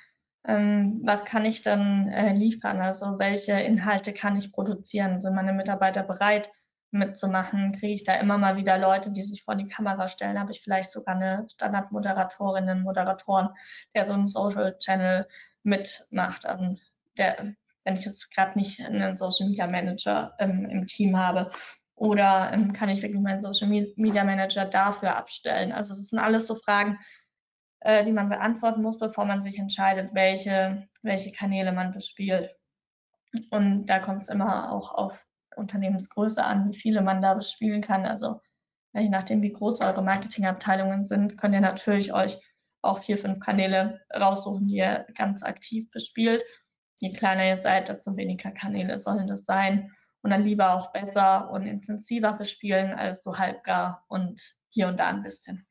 [0.45, 2.81] ähm, was kann ich dann äh, liefern?
[2.81, 5.21] Also welche Inhalte kann ich produzieren?
[5.21, 6.51] Sind meine Mitarbeiter bereit
[6.91, 7.73] mitzumachen?
[7.73, 10.39] Kriege ich da immer mal wieder Leute, die sich vor die Kamera stellen?
[10.39, 13.51] Habe ich vielleicht sogar eine Standardmoderatorin, einen Moderatoren,
[13.95, 15.29] der so einen Social Channel
[15.63, 16.45] mitmacht?
[16.45, 16.81] Und
[17.17, 21.51] der, wenn ich jetzt gerade nicht einen Social Media Manager ähm, im Team habe.
[21.95, 25.71] Oder ähm, kann ich wirklich meinen Social Media Manager dafür abstellen?
[25.71, 26.99] Also es sind alles so Fragen,
[27.85, 32.55] äh, die man beantworten muss, bevor man sich entscheidet, welche, welche Kanäle man bespielt.
[33.51, 35.27] Und da kommt es immer auch auf
[35.57, 38.05] Unternehmensgröße an, wie viele man da bespielen kann.
[38.05, 38.41] Also
[38.95, 42.39] je nachdem, wie groß eure Marketingabteilungen sind, könnt ihr natürlich euch
[42.83, 46.43] auch vier, fünf Kanäle raussuchen, die ihr ganz aktiv bespielt.
[47.01, 49.93] Je kleiner ihr seid, desto weniger Kanäle sollen das sein.
[50.23, 55.09] Und dann lieber auch besser und intensiver bespielen als so halbgar und hier und da
[55.09, 55.67] ein bisschen.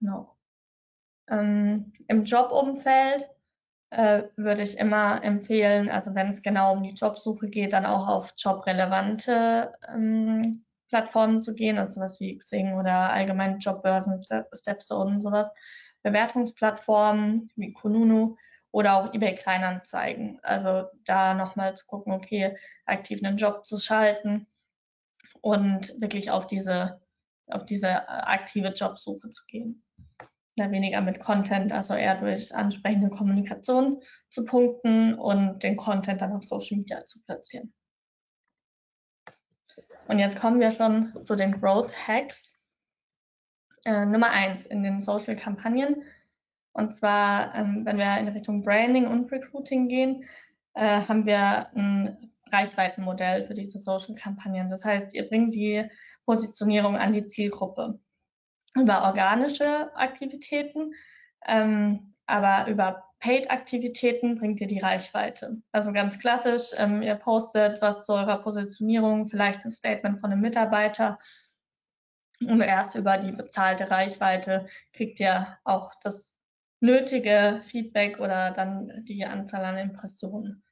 [0.00, 0.33] Genau.
[1.28, 3.28] Ähm, Im Jobumfeld
[3.90, 8.08] äh, würde ich immer empfehlen, also wenn es genau um die Jobsuche geht, dann auch
[8.08, 14.22] auf jobrelevante ähm, Plattformen zu gehen, also was wie Xing oder allgemein Jobbörsen,
[14.52, 15.52] Stepstone und sowas,
[16.02, 18.36] Bewertungsplattformen wie Kununu
[18.70, 20.40] oder auch eBay Kleinanzeigen.
[20.42, 22.56] Also da nochmal zu gucken, okay,
[22.86, 24.46] aktiv einen Job zu schalten
[25.40, 27.00] und wirklich auf diese,
[27.46, 29.83] auf diese äh, aktive Jobsuche zu gehen
[30.56, 36.32] ja, weniger mit Content, also eher durch ansprechende Kommunikation zu punkten und den Content dann
[36.32, 37.72] auf Social Media zu platzieren.
[40.06, 42.52] Und jetzt kommen wir schon zu den Growth Hacks.
[43.84, 46.02] Äh, Nummer eins in den Social Kampagnen.
[46.72, 50.24] Und zwar, ähm, wenn wir in Richtung Branding und Recruiting gehen,
[50.74, 54.68] äh, haben wir ein Reichweitenmodell für diese Social Kampagnen.
[54.68, 55.88] Das heißt, ihr bringt die
[56.26, 57.98] Positionierung an die Zielgruppe
[58.74, 60.94] über organische Aktivitäten,
[61.46, 65.62] ähm, aber über Paid-Aktivitäten bringt ihr die Reichweite.
[65.72, 70.40] Also ganz klassisch, ähm, ihr postet was zu eurer Positionierung, vielleicht ein Statement von einem
[70.40, 71.18] Mitarbeiter
[72.40, 76.34] und erst über die bezahlte Reichweite kriegt ihr auch das
[76.80, 80.62] nötige Feedback oder dann die Anzahl an Impressionen.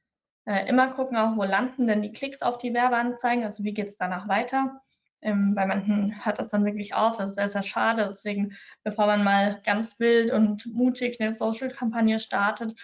[0.45, 3.87] Äh, immer gucken auch, wo landen denn die Klicks auf die Werbeanzeigen, also wie geht
[3.87, 4.81] es danach weiter.
[5.23, 7.17] Ähm, bei manchen hört das dann wirklich auf.
[7.17, 8.05] Das ist sehr, sehr schade.
[8.07, 12.75] Deswegen, bevor man mal ganz wild und mutig eine Social-Kampagne startet,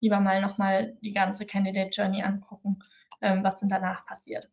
[0.00, 2.78] lieber mal nochmal die ganze Candidate Journey angucken,
[3.20, 4.48] ähm, was denn danach passiert.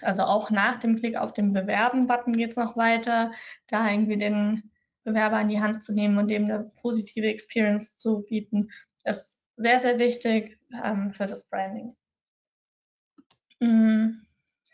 [0.00, 3.32] Also auch nach dem Klick auf den Bewerben-Button geht es noch weiter,
[3.66, 4.70] da irgendwie den
[5.04, 8.70] Bewerber in die Hand zu nehmen und dem eine positive Experience zu bieten.
[9.02, 11.94] Es sehr, sehr wichtig ähm, für das Branding.
[13.60, 14.22] Mm,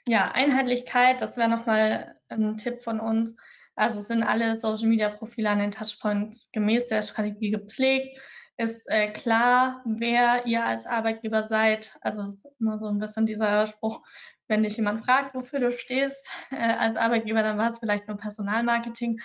[0.09, 3.37] ja, Einheitlichkeit, das wäre nochmal ein Tipp von uns.
[3.77, 8.19] Also sind alle Social Media Profile an den Touchpoints gemäß der Strategie gepflegt?
[8.57, 11.97] Ist äh, klar, wer ihr als Arbeitgeber seid?
[12.01, 14.03] Also ist immer so ein bisschen dieser Spruch,
[14.49, 18.17] wenn dich jemand fragt, wofür du stehst äh, als Arbeitgeber, dann war es vielleicht nur
[18.17, 19.21] Personalmarketing.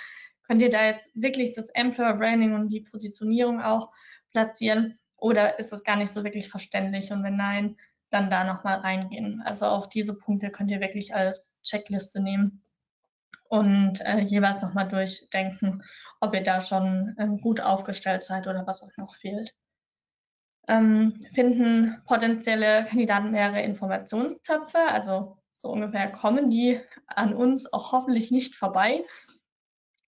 [0.46, 3.92] Könnt ihr da jetzt wirklich das Employer Branding und die Positionierung auch
[4.32, 5.00] platzieren?
[5.16, 7.12] Oder ist es gar nicht so wirklich verständlich?
[7.12, 7.78] Und wenn nein,
[8.14, 9.42] dann da nochmal reingehen.
[9.46, 12.64] Also auch diese Punkte könnt ihr wirklich als Checkliste nehmen
[13.50, 15.84] und äh, jeweils nochmal durchdenken,
[16.20, 19.54] ob ihr da schon ähm, gut aufgestellt seid oder was euch noch fehlt.
[20.68, 28.32] Ähm, finden potenzielle Kandidaten mehrere Informationstöpfe, also so ungefähr kommen die an uns auch hoffentlich
[28.32, 29.04] nicht vorbei.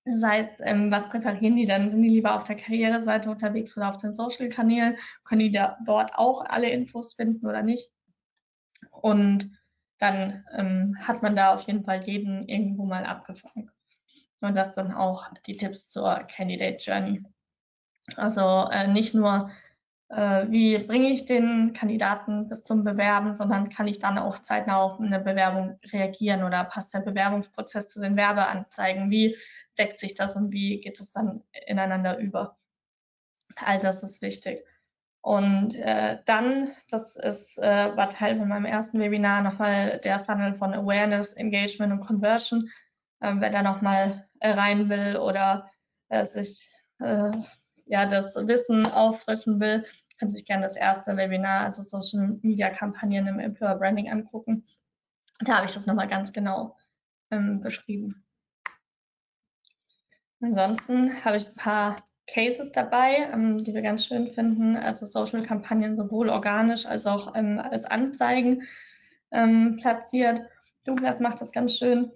[0.05, 1.89] Das heißt, ähm, was präferieren die dann?
[1.89, 4.97] Sind die lieber auf der Karriereseite unterwegs oder auf den Social-Kanälen?
[5.23, 7.89] Können die da dort auch alle Infos finden oder nicht?
[9.01, 9.51] Und
[9.99, 13.71] dann ähm, hat man da auf jeden Fall jeden irgendwo mal abgefangen.
[14.41, 17.23] Und das dann auch die Tipps zur Candidate Journey.
[18.17, 19.49] Also äh, nicht nur,
[20.09, 24.77] äh, wie bringe ich den Kandidaten bis zum Bewerben, sondern kann ich dann auch zeitnah
[24.77, 29.09] auf eine Bewerbung reagieren oder passt der Bewerbungsprozess zu den Werbeanzeigen?
[29.09, 29.37] Wie
[29.79, 32.57] deckt sich das und wie geht es dann ineinander über?
[33.55, 34.63] All das ist wichtig.
[35.25, 40.53] Und äh, dann, das ist, äh, war Teil von meinem ersten Webinar, nochmal der Funnel
[40.53, 42.69] von Awareness, Engagement und Conversion.
[43.21, 45.71] Ähm, wer da nochmal äh, rein will oder
[46.09, 46.69] äh, sich
[46.99, 47.31] äh,
[47.87, 49.83] ja, das Wissen auffrischen will,
[50.19, 54.63] kann sich gerne das erste Webinar, also Social Media Kampagnen im Employer Branding angucken.
[55.39, 56.77] Da habe ich das nochmal ganz genau
[57.31, 58.23] ähm, beschrieben.
[60.39, 61.95] Ansonsten habe ich ein paar
[62.27, 64.75] Cases dabei, ähm, die wir ganz schön finden.
[64.75, 68.63] Also Social-Kampagnen sowohl organisch als auch ähm, als Anzeigen
[69.31, 70.41] ähm, platziert.
[70.85, 72.11] Douglas macht das ganz schön,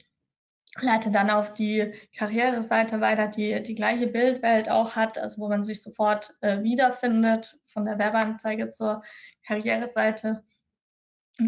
[0.82, 5.64] leitet dann auf die Karriereseite weiter, die die gleiche Bildwelt auch hat, also wo man
[5.64, 9.04] sich sofort äh, wiederfindet, von der Werbeanzeige zur
[9.46, 10.44] Karriereseite.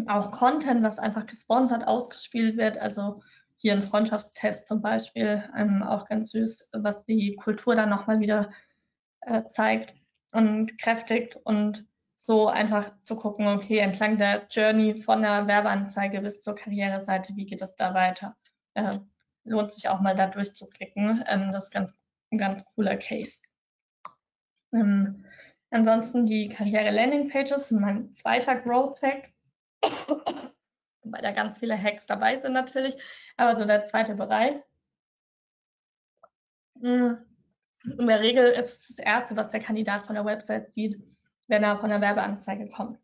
[0.06, 3.22] Auch Content, was einfach gesponsert ausgespielt wird, also
[3.62, 8.50] hier ein Freundschaftstest zum Beispiel, ähm, auch ganz süß, was die Kultur dann nochmal wieder
[9.20, 9.94] äh, zeigt
[10.32, 11.86] und kräftigt und
[12.16, 17.46] so einfach zu gucken, okay, entlang der Journey von der Werbeanzeige bis zur Karriereseite, wie
[17.46, 18.36] geht es da weiter?
[18.74, 18.98] Äh,
[19.44, 21.24] lohnt sich auch mal da durchzuklicken.
[21.28, 21.94] Ähm, das ist ganz,
[22.32, 23.42] ein ganz cooler Case.
[24.72, 25.24] Ähm,
[25.70, 29.30] ansonsten die Karriere-Landing-Pages mein zweiter Growth-Hack
[31.04, 32.96] weil da ganz viele Hacks dabei sind natürlich.
[33.36, 34.56] Aber so der zweite Bereich.
[36.80, 37.18] Hm,
[37.84, 41.02] in der Regel ist es das Erste, was der Kandidat von der Website sieht,
[41.48, 42.98] wenn er von der Werbeanzeige kommt.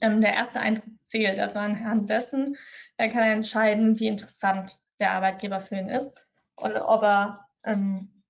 [0.00, 1.38] Ähm, der erste Eindruck zählt.
[1.38, 2.56] Also anhand dessen
[2.96, 6.10] er kann er entscheiden, wie interessant der Arbeitgeber für ihn ist
[6.56, 8.22] und ob er, ähm,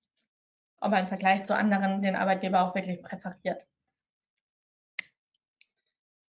[0.79, 3.63] ob er im Vergleich zu anderen den Arbeitgeber auch wirklich präferiert.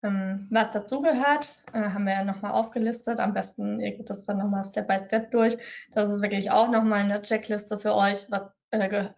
[0.07, 3.18] Ähm, was dazugehört, äh, haben wir ja nochmal aufgelistet.
[3.18, 5.57] Am besten, ihr geht das dann nochmal Step by Step durch.
[5.92, 8.30] Das ist wirklich auch nochmal eine Checkliste für euch.
[8.30, 9.09] Was, äh,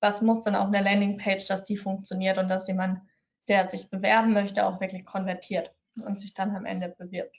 [0.00, 3.00] was muss denn auf einer Landingpage, dass die funktioniert und dass jemand,
[3.48, 7.36] der sich bewerben möchte, auch wirklich konvertiert und sich dann am Ende bewirbt.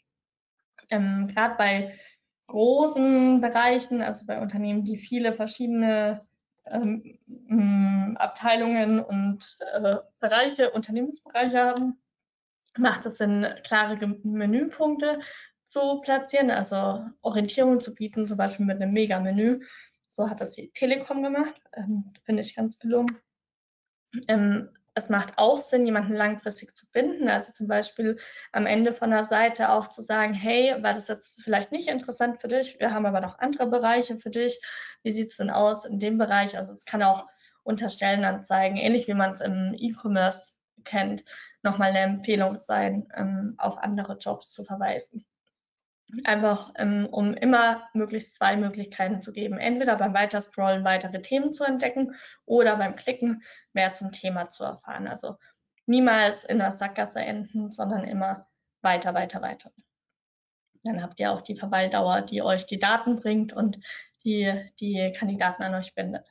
[0.89, 1.99] Ähm, Gerade bei
[2.47, 6.27] großen Bereichen, also bei Unternehmen, die viele verschiedene
[6.65, 11.99] ähm, Abteilungen und äh, Bereiche, Unternehmensbereiche haben,
[12.77, 15.19] macht es Sinn, klare Menüpunkte
[15.67, 19.61] zu platzieren, also Orientierung zu bieten, zum Beispiel mit einem Mega-Menü.
[20.07, 23.17] So hat das die Telekom gemacht, ähm, finde ich ganz gelungen.
[24.27, 28.17] Ähm, es macht auch Sinn, jemanden langfristig zu binden, also zum Beispiel
[28.51, 32.41] am Ende von der Seite auch zu sagen, hey, war das jetzt vielleicht nicht interessant
[32.41, 34.59] für dich, wir haben aber noch andere Bereiche für dich,
[35.03, 36.57] wie sieht es denn aus in dem Bereich?
[36.57, 37.27] Also es kann auch
[37.63, 40.53] unter Stellenanzeigen, ähnlich wie man es im E-Commerce
[40.83, 41.23] kennt,
[41.63, 45.25] nochmal eine Empfehlung sein, ähm, auf andere Jobs zu verweisen.
[46.23, 49.59] Einfach, ähm, um immer möglichst zwei Möglichkeiten zu geben.
[49.59, 52.15] Entweder beim Weiterscrollen weitere Themen zu entdecken
[52.45, 55.07] oder beim Klicken mehr zum Thema zu erfahren.
[55.07, 55.37] Also
[55.85, 58.47] niemals in der Sackgasse enden, sondern immer
[58.81, 59.71] weiter, weiter, weiter.
[60.83, 63.79] Dann habt ihr auch die Verweildauer, die euch die Daten bringt und
[64.23, 66.28] die die Kandidaten an euch bindet.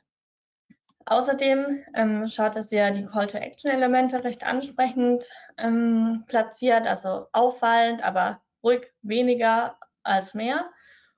[1.05, 5.23] Außerdem ähm, schaut, dass ihr die Call-to-Action-Elemente recht ansprechend
[5.57, 10.69] ähm, platziert, also auffallend, aber ruhig weniger als mehr.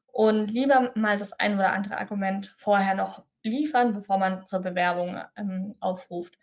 [0.06, 5.20] Und lieber mal das ein oder andere Argument vorher noch liefern, bevor man zur Bewerbung
[5.36, 6.38] ähm, aufruft.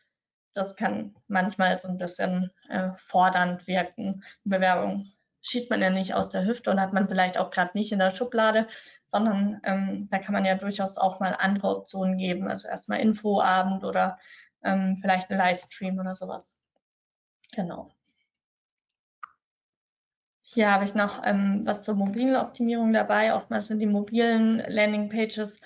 [0.55, 4.24] das kann manchmal so ein bisschen äh, fordernd wirken.
[4.45, 5.07] Bewerbung
[5.49, 7.99] schießt man ja nicht aus der Hüfte und hat man vielleicht auch gerade nicht in
[7.99, 8.68] der Schublade,
[9.07, 12.49] sondern ähm, da kann man ja durchaus auch mal andere Optionen geben.
[12.49, 14.18] Also erstmal Infoabend oder
[14.62, 16.57] ähm, vielleicht ein Livestream oder sowas.
[17.55, 17.90] Genau.
[20.42, 23.34] Hier habe ich noch ähm, was zur mobilen Optimierung dabei.
[23.34, 25.61] Oftmals sind die mobilen Landingpages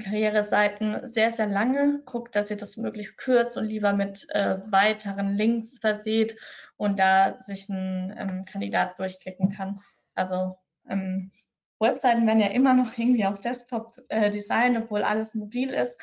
[0.00, 2.02] Karriereseiten sehr, sehr lange.
[2.04, 6.36] Guckt, dass ihr das möglichst kürzt und lieber mit äh, weiteren Links verseht
[6.76, 9.80] und da sich ein ähm, Kandidat durchklicken kann.
[10.14, 11.32] Also ähm,
[11.78, 14.30] Webseiten werden ja immer noch irgendwie auf Desktop äh,
[14.76, 15.96] obwohl alles mobil ist.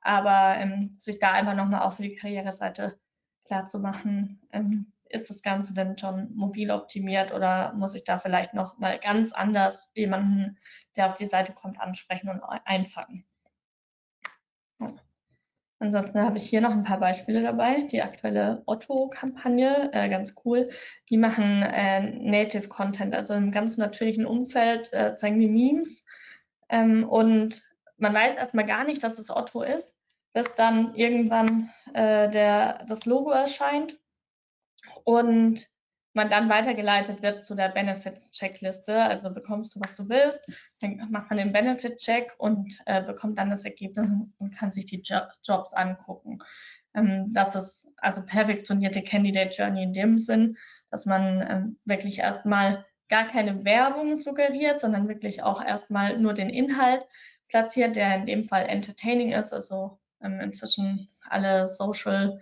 [0.00, 2.98] Aber ähm, sich da einfach nochmal auch für die Karriereseite
[3.44, 8.18] klar zu machen, ähm, ist das Ganze denn schon mobil optimiert oder muss ich da
[8.18, 10.58] vielleicht noch mal ganz anders jemanden,
[10.96, 13.26] der auf die Seite kommt, ansprechen und einfangen?
[15.82, 17.86] Ansonsten habe ich hier noch ein paar Beispiele dabei.
[17.90, 20.68] Die aktuelle Otto-Kampagne, äh, ganz cool.
[21.08, 26.04] Die machen äh, Native Content, also im ganz natürlichen Umfeld äh, zeigen die Memes.
[26.68, 27.64] Ähm, und
[27.96, 29.96] man weiß erstmal gar nicht, dass es Otto ist,
[30.34, 33.98] bis dann irgendwann äh, der, das Logo erscheint
[35.04, 35.66] und
[36.12, 39.00] man dann weitergeleitet wird zu der Benefits-Checkliste.
[39.02, 40.44] Also bekommst du, was du willst,
[40.80, 45.02] dann macht man den Benefit-Check und äh, bekommt dann das Ergebnis und kann sich die
[45.04, 46.38] jo Jobs angucken.
[46.94, 50.56] Ähm, das ist also perfektionierte Candidate Journey in dem Sinn,
[50.90, 56.50] dass man ähm, wirklich erstmal gar keine Werbung suggeriert, sondern wirklich auch erstmal nur den
[56.50, 57.06] Inhalt
[57.48, 59.52] platziert, der in dem Fall entertaining ist.
[59.52, 62.40] Also ähm, inzwischen alle Social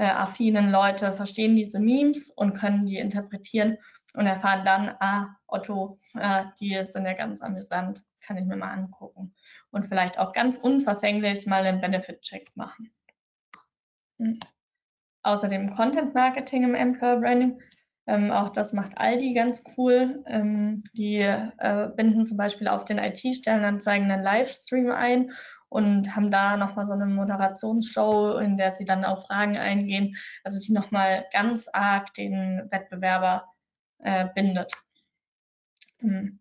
[0.00, 3.76] äh, affinen Leute verstehen diese Memes und können die interpretieren
[4.14, 8.72] und erfahren dann, ah, Otto, äh, die sind ja ganz amüsant, kann ich mir mal
[8.72, 9.34] angucken.
[9.70, 12.90] Und vielleicht auch ganz unverfänglich mal einen Benefit-Check machen.
[14.16, 14.40] Mhm.
[15.22, 17.60] Außerdem Content Marketing im Employer Branding.
[18.06, 20.24] Ähm, auch das macht Aldi ganz cool.
[20.26, 25.32] Ähm, die äh, binden zum Beispiel auf den IT-Stellenanzeigen einen Livestream ein
[25.70, 30.58] und haben da nochmal so eine Moderationsshow, in der sie dann auf Fragen eingehen, also
[30.58, 33.46] die nochmal ganz arg den Wettbewerber
[34.00, 34.72] äh, bindet.
[36.00, 36.40] Hm.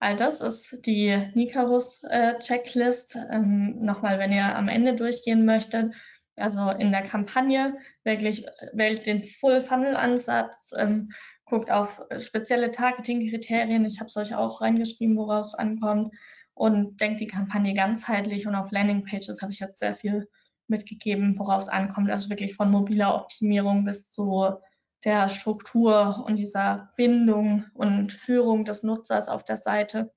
[0.00, 3.14] All das ist die Nicarus-Checklist.
[3.14, 5.94] Äh, ähm, nochmal, wenn ihr am Ende durchgehen möchtet,
[6.36, 11.12] also in der Kampagne wirklich wählt den Full-Funnel-Ansatz, ähm,
[11.44, 13.84] guckt auf spezielle Targeting-Kriterien.
[13.84, 16.14] Ich habe es euch auch reingeschrieben, woraus es ankommt
[16.54, 20.28] und denkt die Kampagne ganzheitlich und auf Landingpages habe ich jetzt sehr viel
[20.68, 22.10] mitgegeben, worauf es ankommt.
[22.10, 24.56] Also wirklich von mobiler Optimierung bis zu
[25.04, 30.12] der Struktur und dieser Bindung und Führung des Nutzers auf der Seite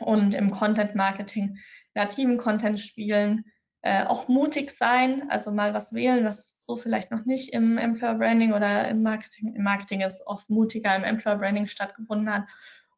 [0.00, 1.58] und im Content Marketing
[1.94, 3.44] nativen Content spielen,
[3.82, 8.14] äh, auch mutig sein, also mal was wählen, was so vielleicht noch nicht im Employer
[8.14, 12.44] Branding oder im Marketing, im Marketing ist oft mutiger im Employer Branding stattgefunden hat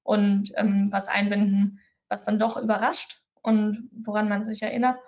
[0.03, 1.81] und ähm, was einbinden,
[2.11, 4.99] was dann doch überrascht und woran man sich erinnert.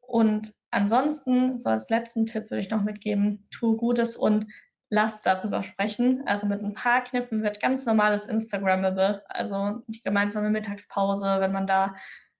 [0.00, 4.46] Und ansonsten, so als letzten Tipp würde ich noch mitgeben, tu Gutes und
[4.88, 6.22] lass darüber sprechen.
[6.26, 11.66] Also mit ein paar Kniffen wird ganz normales Instagrammable, also die gemeinsame Mittagspause, wenn man
[11.66, 11.94] da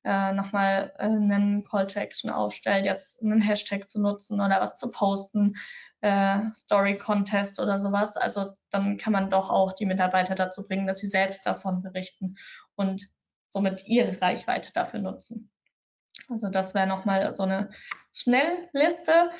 [0.04, 4.78] äh, nochmal äh, einen Call to Action aufstellt, jetzt einen Hashtag zu nutzen oder was
[4.78, 5.56] zu posten,
[6.00, 8.16] äh, Story Contest oder sowas.
[8.16, 12.36] Also dann kann man doch auch die Mitarbeiter dazu bringen, dass sie selbst davon berichten
[12.76, 13.08] und
[13.48, 15.50] somit ihre Reichweite dafür nutzen.
[16.28, 17.70] Also das wäre nochmal so eine
[18.12, 19.30] Schnellliste.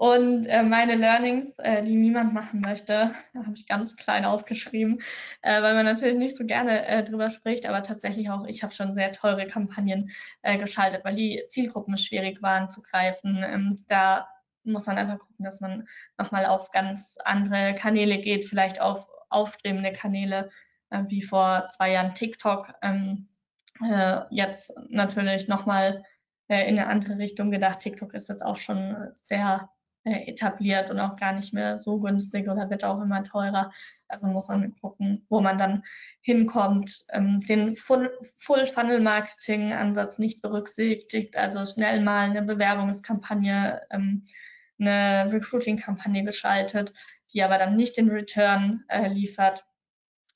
[0.00, 5.02] Und äh, meine Learnings, äh, die niemand machen möchte, habe ich ganz klein aufgeschrieben,
[5.42, 8.72] äh, weil man natürlich nicht so gerne äh, drüber spricht, aber tatsächlich auch, ich habe
[8.72, 13.44] schon sehr teure Kampagnen äh, geschaltet, weil die Zielgruppen schwierig waren zu greifen.
[13.46, 14.26] Ähm, da
[14.64, 15.86] muss man einfach gucken, dass man
[16.16, 20.48] nochmal auf ganz andere Kanäle geht, vielleicht auf aufstrebende Kanäle,
[20.88, 22.72] äh, wie vor zwei Jahren TikTok.
[22.80, 23.28] Ähm,
[23.82, 26.04] äh, jetzt natürlich nochmal
[26.48, 27.80] äh, in eine andere Richtung gedacht.
[27.80, 29.70] TikTok ist jetzt auch schon sehr
[30.04, 33.70] äh, etabliert und auch gar nicht mehr so günstig oder wird auch immer teurer.
[34.08, 35.84] Also muss man gucken, wo man dann
[36.22, 37.04] hinkommt.
[37.10, 44.24] Ähm, den Full-Funnel-Marketing-Ansatz nicht berücksichtigt, also schnell mal eine Bewerbungskampagne, ähm,
[44.78, 46.94] eine Recruiting-Kampagne geschaltet,
[47.34, 49.66] die aber dann nicht den Return äh, liefert.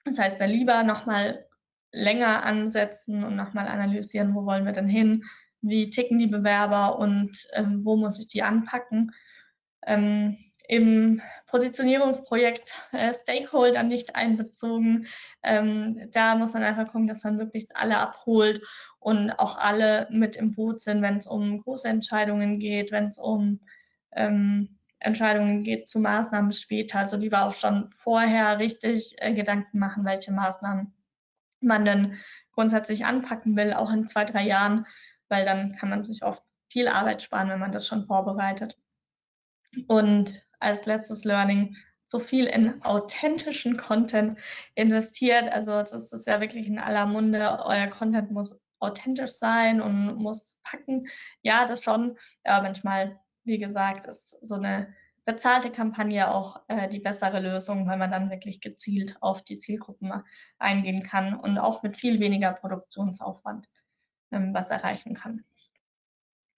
[0.04, 1.46] Das heißt, da lieber nochmal
[1.94, 5.24] länger ansetzen und nochmal analysieren, wo wollen wir denn hin,
[5.62, 9.12] wie ticken die Bewerber und ähm, wo muss ich die anpacken.
[9.86, 10.36] Ähm,
[10.66, 15.06] Im Positionierungsprojekt äh, Stakeholder nicht einbezogen.
[15.42, 18.62] Ähm, da muss man einfach gucken, dass man möglichst alle abholt
[18.98, 23.18] und auch alle mit im Boot sind, wenn es um große Entscheidungen geht, wenn es
[23.18, 23.60] um
[24.12, 27.00] ähm, Entscheidungen geht zu Maßnahmen später.
[27.00, 30.93] Also lieber auch schon vorher richtig äh, Gedanken machen, welche Maßnahmen
[31.64, 32.18] man denn
[32.52, 34.86] grundsätzlich anpacken will, auch in zwei, drei Jahren,
[35.28, 38.78] weil dann kann man sich oft viel Arbeit sparen, wenn man das schon vorbereitet.
[39.88, 44.38] Und als letztes Learning, so viel in authentischen Content
[44.74, 45.50] investiert.
[45.50, 47.60] Also das ist ja wirklich in aller Munde.
[47.64, 51.06] Euer Content muss authentisch sein und muss packen.
[51.42, 52.16] Ja, das schon.
[52.44, 54.94] Aber manchmal, wie gesagt, ist so eine
[55.24, 60.12] bezahlte Kampagne auch äh, die bessere Lösung, weil man dann wirklich gezielt auf die Zielgruppen
[60.58, 63.68] eingehen kann und auch mit viel weniger Produktionsaufwand
[64.32, 65.44] ähm, was erreichen kann.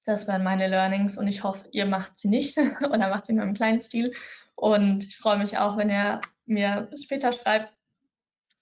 [0.04, 3.44] Das wären meine Learnings und ich hoffe, ihr macht sie nicht oder macht sie nur
[3.44, 4.12] im kleinen Stil.
[4.54, 7.72] Und ich freue mich auch, wenn ihr mir später schreibt,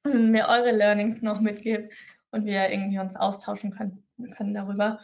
[0.04, 1.92] mir eure Learnings noch mitgebt
[2.30, 4.02] und wir irgendwie uns austauschen können,
[4.36, 5.00] können darüber.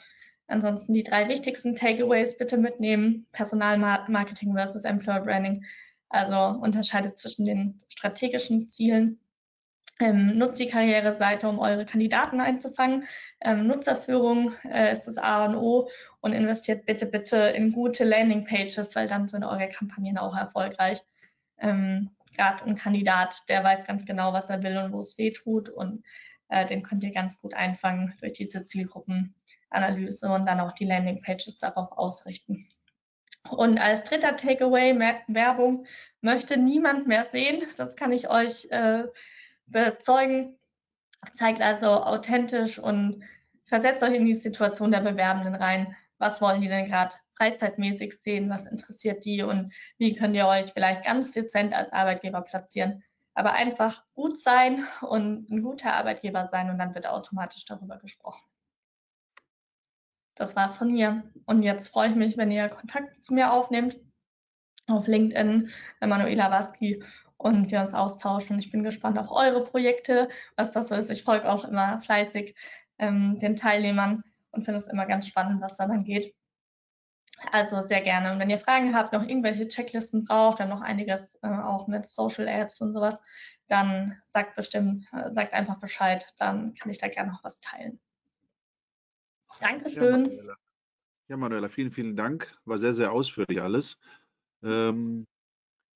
[0.50, 3.26] Ansonsten die drei wichtigsten Takeaways bitte mitnehmen.
[3.32, 5.64] Personalmarketing versus Employer Branding.
[6.08, 9.20] Also unterscheidet zwischen den strategischen Zielen.
[10.00, 13.04] Ähm, nutzt die Karriereseite, um eure Kandidaten einzufangen.
[13.42, 15.88] Ähm, Nutzerführung äh, ist das A und O
[16.20, 21.00] und investiert bitte, bitte in gute Landingpages, weil dann sind eure Kampagnen auch erfolgreich.
[21.58, 25.32] Ähm, Gerade ein Kandidat, der weiß ganz genau, was er will und wo es weh
[25.32, 26.02] tut und
[26.48, 28.64] äh, den könnt ihr ganz gut einfangen durch diese
[29.70, 32.68] Zielgruppenanalyse und dann auch die Landingpages darauf ausrichten.
[33.50, 34.98] Und als dritter Takeaway,
[35.28, 35.86] Werbung
[36.20, 37.62] möchte niemand mehr sehen.
[37.76, 39.04] Das kann ich euch äh,
[39.66, 40.58] bezeugen.
[41.34, 43.22] Zeigt also authentisch und
[43.66, 45.96] versetzt euch in die Situation der Bewerbenden rein.
[46.18, 48.50] Was wollen die denn gerade freizeitmäßig sehen?
[48.50, 49.42] Was interessiert die?
[49.42, 53.02] Und wie könnt ihr euch vielleicht ganz dezent als Arbeitgeber platzieren?
[53.32, 58.42] aber einfach gut sein und ein guter Arbeitgeber sein und dann wird automatisch darüber gesprochen.
[60.40, 61.22] Das war's von mir.
[61.44, 63.98] Und jetzt freue ich mich, wenn ihr Kontakt zu mir aufnehmt
[64.86, 65.68] auf LinkedIn,
[66.00, 67.04] Manuela Waski,
[67.36, 68.58] und wir uns austauschen.
[68.58, 71.10] Ich bin gespannt auf eure Projekte, was das so ist.
[71.10, 72.54] Ich folge auch immer fleißig
[72.98, 76.34] ähm, den Teilnehmern und finde es immer ganz spannend, was da dann geht.
[77.52, 78.32] Also sehr gerne.
[78.32, 82.06] Und wenn ihr Fragen habt, noch irgendwelche Checklisten braucht, dann noch einiges äh, auch mit
[82.06, 83.18] Social Ads und sowas,
[83.68, 88.00] dann sagt bestimmt, äh, sagt einfach Bescheid, dann kann ich da gerne noch was teilen.
[89.60, 90.02] Dankeschön.
[90.02, 90.56] Ja Manuela.
[91.28, 92.58] ja, Manuela, vielen, vielen Dank.
[92.64, 93.98] War sehr, sehr ausführlich alles.
[94.62, 95.26] Ähm,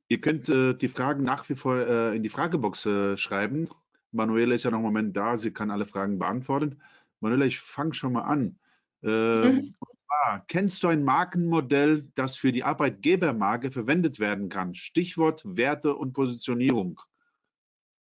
[0.09, 3.69] ihr könnt äh, die Fragen nach wie vor äh, in die Fragebox äh, schreiben.
[4.13, 6.81] Manuela ist ja noch im Moment da, sie kann alle Fragen beantworten.
[7.21, 8.59] Manuela, ich fange schon mal an.
[9.03, 9.75] Ähm, mhm.
[10.23, 14.75] Ah, kennst du ein Markenmodell, das für die Arbeitgebermarke verwendet werden kann?
[14.75, 17.01] Stichwort Werte und Positionierung.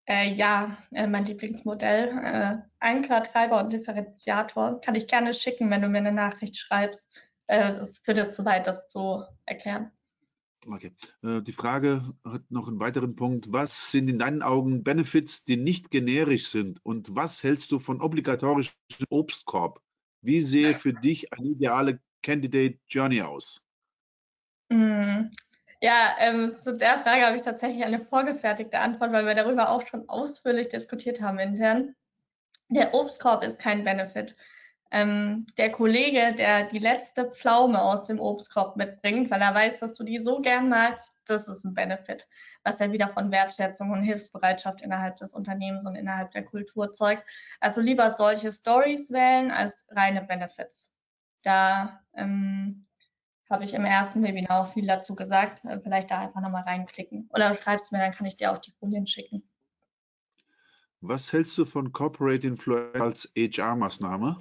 [0.09, 2.09] Äh, ja, äh, mein Lieblingsmodell.
[2.09, 4.81] Äh, Anker, Treiber und Differenziator.
[4.81, 7.21] Kann ich gerne schicken, wenn du mir eine Nachricht schreibst.
[7.47, 9.91] Äh, es führt jetzt zu weit, das zu erklären.
[10.67, 10.93] Okay.
[11.23, 13.53] Äh, die Frage hat noch einen weiteren Punkt.
[13.53, 16.85] Was sind in deinen Augen Benefits, die nicht generisch sind?
[16.85, 18.75] Und was hältst du von obligatorischen
[19.11, 19.83] Obstkorb?
[20.23, 23.63] Wie sehe für dich eine ideale Candidate Journey aus?
[25.81, 29.87] Ja, ähm, zu der Frage habe ich tatsächlich eine vorgefertigte Antwort, weil wir darüber auch
[29.87, 31.95] schon ausführlich diskutiert haben intern.
[32.68, 34.35] Der Obstkorb ist kein Benefit
[34.91, 39.95] ähm, der Kollege, der die letzte Pflaume aus dem Obstkorb mitbringt, weil er weiß, dass
[39.95, 42.26] du die so gern magst, das ist ein Benefit,
[42.64, 47.24] was er wieder von Wertschätzung und Hilfsbereitschaft innerhalb des Unternehmens und innerhalb der Kultur zeugt.
[47.61, 50.93] Also lieber solche Stories wählen als reine Benefits.
[51.43, 52.87] Da ähm,
[53.51, 55.64] habe ich im ersten Webinar auch viel dazu gesagt.
[55.64, 57.28] Äh, vielleicht da einfach nochmal reinklicken.
[57.32, 59.49] Oder schreib es mir, dann kann ich dir auch die Folien schicken.
[61.01, 64.38] Was hältst du von Corporate Influence als HR-Maßnahme?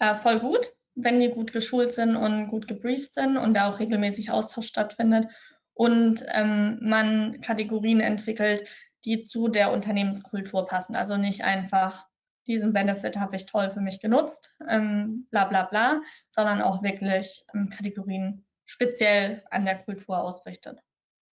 [0.00, 3.78] äh, voll gut, wenn die gut geschult sind und gut gebrieft sind und da auch
[3.78, 5.28] regelmäßig Austausch stattfindet
[5.74, 8.68] und ähm, man Kategorien entwickelt,
[9.04, 10.96] die zu der Unternehmenskultur passen.
[10.96, 12.08] Also nicht einfach,
[12.50, 17.44] diesen Benefit habe ich toll für mich genutzt, ähm, bla bla bla, sondern auch wirklich
[17.54, 20.80] ähm, Kategorien speziell an der Kultur ausrichtet.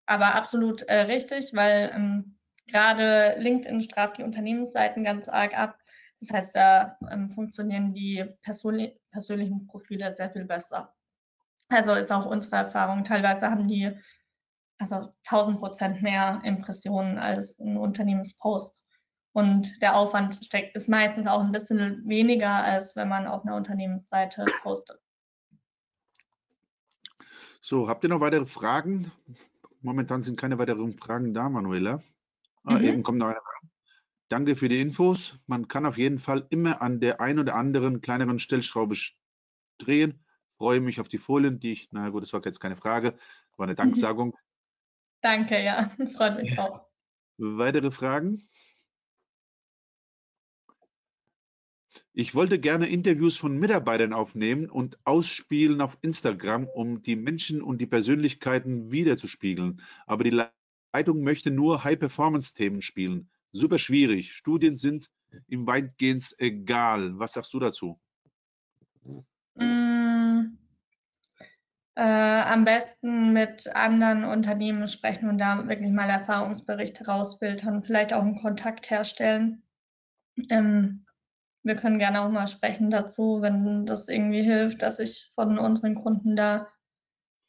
[0.05, 2.37] Aber absolut äh, richtig, weil ähm,
[2.67, 5.77] gerade LinkedIn straft die Unternehmensseiten ganz arg ab
[6.19, 10.93] das heißt, da ähm, funktionieren die persönli persönlichen Profile sehr viel besser.
[11.69, 13.03] Also ist auch unsere Erfahrung.
[13.03, 13.91] Teilweise haben die
[14.79, 18.83] also 1000 Prozent mehr Impressionen als ein Unternehmenspost.
[19.37, 23.55] Und der Aufwand steckt, ist meistens auch ein bisschen weniger, als wenn man auf einer
[23.55, 24.99] Unternehmensseite postet.
[27.61, 29.11] So, habt ihr noch weitere Fragen?
[29.81, 32.01] Momentan sind keine weiteren Fragen da, Manuela.
[32.63, 32.83] Ah, mhm.
[32.83, 33.37] Eben kommt noch eine
[34.27, 35.37] Danke für die Infos.
[35.45, 38.95] Man kann auf jeden Fall immer an der ein oder anderen kleineren Stellschraube
[39.77, 40.25] drehen.
[40.57, 43.13] freue mich auf die Folien, die ich, na gut, das war jetzt keine Frage,
[43.55, 44.35] war eine Danksagung.
[45.21, 46.87] Danke, ja, freut mich auch.
[47.37, 48.49] Weitere Fragen?
[52.19, 57.77] Ich wollte gerne Interviews von Mitarbeitern aufnehmen und ausspielen auf Instagram, um die Menschen und
[57.77, 59.83] die Persönlichkeiten wiederzuspiegeln.
[60.07, 60.49] Aber die
[60.95, 63.29] Leitung möchte nur High-Performance-Themen spielen.
[63.51, 64.33] Super schwierig.
[64.33, 65.11] Studien sind
[65.47, 67.19] ihm weitgehend egal.
[67.19, 67.99] Was sagst du dazu?
[69.53, 70.57] Mm,
[71.93, 78.23] äh, am besten mit anderen Unternehmen sprechen und da wirklich mal Erfahrungsberichte rausfiltern, vielleicht auch
[78.23, 79.61] einen Kontakt herstellen.
[80.49, 81.03] Ähm,
[81.67, 85.95] wir können gerne auch mal sprechen dazu, wenn das irgendwie hilft, dass ich von unseren
[85.95, 86.67] Kunden da,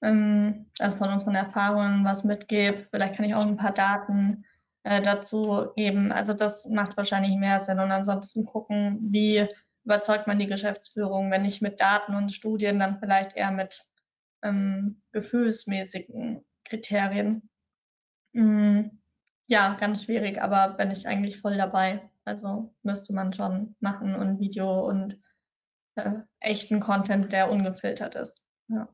[0.03, 2.87] ähm, also von unseren Erfahrungen was mitgebe.
[2.91, 4.45] Vielleicht kann ich auch ein paar Daten
[4.83, 6.13] äh, dazu geben.
[6.13, 7.79] Also das macht wahrscheinlich mehr Sinn.
[7.79, 9.47] Und ansonsten gucken, wie
[9.85, 13.85] überzeugt man die Geschäftsführung, wenn nicht mit Daten und Studien, dann vielleicht eher mit
[14.43, 17.49] ähm, gefühlsmäßigen Kriterien.
[18.33, 19.01] Mhm.
[19.47, 22.08] Ja, ganz schwierig, aber bin ich eigentlich voll dabei.
[22.29, 25.19] Also müsste man schon machen und Video und
[25.95, 28.45] äh, echten Content, der ungefiltert ist.
[28.69, 28.87] Ja.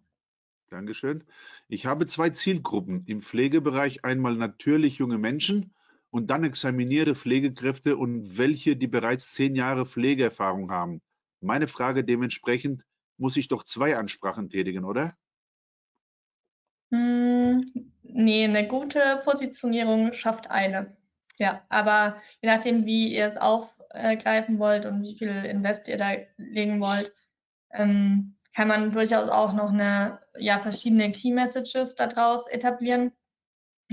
[0.70, 1.24] Dankeschön.
[1.66, 4.05] Ich habe zwei Zielgruppen im Pflegebereich.
[4.05, 5.74] Einmal natürlich junge Menschen
[6.11, 11.03] und dann examinierte Pflegekräfte und welche, die bereits zehn Jahre Pflegeerfahrung haben.
[11.41, 15.16] Meine Frage dementsprechend, muss ich doch zwei Ansprachen tätigen, oder?
[16.93, 17.66] Hm,
[18.05, 20.97] nee, eine gute Positionierung schafft eine.
[21.39, 26.12] Ja, aber je nachdem, wie ihr es aufgreifen wollt und wie viel Invest ihr da
[26.37, 27.12] legen wollt,
[27.72, 33.12] ähm, kann man durchaus auch noch eine, ja, verschiedene Key Messages daraus etablieren.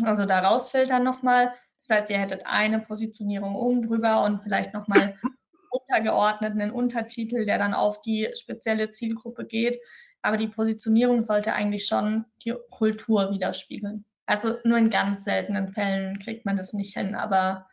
[0.03, 1.53] Also da rausfiltern nochmal.
[1.87, 5.17] Das heißt, ihr hättet eine Positionierung oben drüber und vielleicht nochmal
[5.71, 9.79] untergeordnet einen Untertitel, der dann auf die spezielle Zielgruppe geht.
[10.21, 14.05] Aber die Positionierung sollte eigentlich schon die Kultur widerspiegeln.
[14.31, 17.67] Also nur in ganz seltenen Fällen kriegt man das nicht hin, aber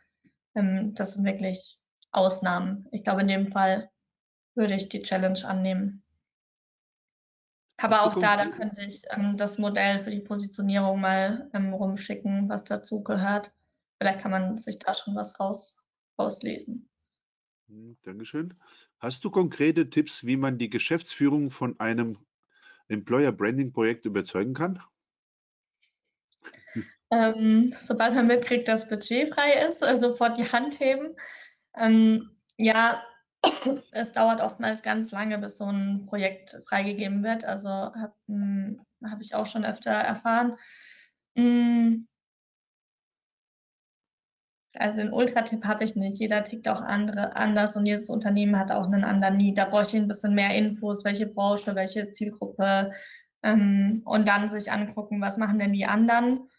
[0.55, 1.79] ähm, das sind wirklich
[2.11, 2.85] Ausnahmen.
[2.91, 3.89] Ich glaube, in dem Fall
[4.55, 6.03] würde ich die Challenge annehmen.
[7.77, 12.49] Aber auch da, da könnte ich ähm, das Modell für die Positionierung mal ähm, rumschicken,
[12.49, 13.53] was dazu gehört.
[13.97, 15.77] Vielleicht kann man sich da schon was raus,
[16.19, 16.89] rauslesen.
[17.69, 18.53] Hm, Dankeschön.
[18.97, 22.17] Hast du konkrete Tipps, wie man die Geschäftsführung von einem
[22.89, 24.83] Employer Branding Projekt überzeugen kann?
[27.11, 31.15] Ähm, sobald man mitkriegt, dass Budget frei ist, also sofort die Hand heben.
[31.75, 33.03] Ähm, ja,
[33.91, 37.45] es dauert oftmals ganz lange, bis so ein Projekt freigegeben wird.
[37.45, 40.55] Also habe hm, hab ich auch schon öfter erfahren.
[41.35, 42.05] Hm,
[44.73, 46.19] also einen Ultratipp habe ich nicht.
[46.19, 49.57] Jeder tickt auch andere, anders und jedes Unternehmen hat auch einen anderen Need.
[49.57, 52.91] Da brauche ich ein bisschen mehr Infos, welche Branche, welche Zielgruppe
[53.43, 56.49] ähm, und dann sich angucken, was machen denn die anderen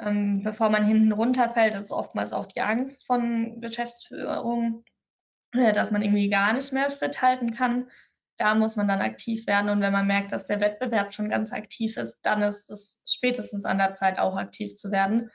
[0.00, 4.84] ähm, bevor man hinten runterfällt, ist oftmals auch die Angst von Geschäftsführung,
[5.52, 7.90] äh, dass man irgendwie gar nicht mehr Schritt halten kann.
[8.36, 9.70] Da muss man dann aktiv werden.
[9.70, 13.64] Und wenn man merkt, dass der Wettbewerb schon ganz aktiv ist, dann ist es spätestens
[13.64, 15.30] an der Zeit, auch aktiv zu werden.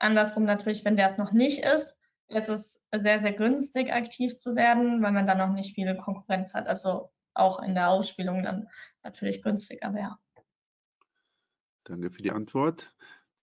[0.00, 1.96] Andersrum natürlich, wenn der es noch nicht ist,
[2.28, 6.54] ist es sehr, sehr günstig, aktiv zu werden, weil man dann noch nicht viel Konkurrenz
[6.54, 6.66] hat.
[6.66, 8.68] Also auch in der Ausspielung dann
[9.04, 10.18] natürlich günstiger wäre.
[11.88, 12.94] Danke für die Antwort.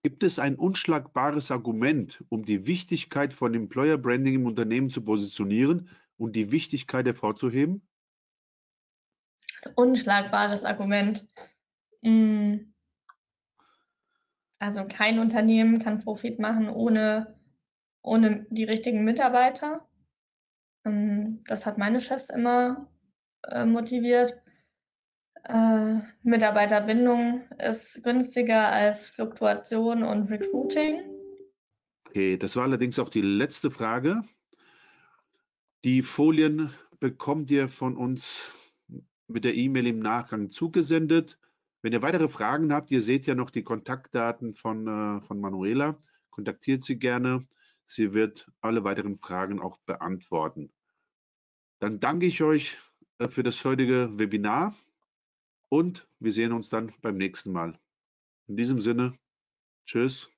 [0.03, 5.89] Gibt es ein unschlagbares Argument, um die Wichtigkeit von Employer Branding im Unternehmen zu positionieren
[6.17, 7.81] und die Wichtigkeit hervorzuheben?
[9.73, 11.27] Unschlagbares Argument.
[12.03, 12.71] Hm.
[14.59, 17.39] Also kein Unternehmen kann Profit machen ohne,
[18.03, 19.89] ohne die richtigen Mitarbeiter.
[20.85, 22.91] Hm, das hat meine Chefs immer
[23.41, 24.39] äh, motiviert.
[25.47, 31.01] Äh, Mitarbeiterbindung ist günstiger als Fluktuation und Recruiting.
[32.07, 34.23] Okay, das war allerdings auch die letzte Frage.
[35.83, 38.55] Die Folien bekommt ihr von uns
[39.27, 41.37] mit der E-Mail im Nachgang zugesendet.
[41.83, 45.99] Wenn ihr weitere Fragen habt, ihr seht ja noch die Kontaktdaten von, äh, von Manuela,
[46.31, 47.45] kontaktiert sie gerne.
[47.85, 50.71] Sie wird alle weiteren Fragen auch beantworten.
[51.77, 52.79] Dann danke ich euch
[53.19, 54.75] äh, für das heutige Webinar
[55.70, 57.80] und wir sehen uns dann beim nächsten Mal.
[58.47, 59.18] In diesem Sinne,
[59.88, 60.34] tschüss.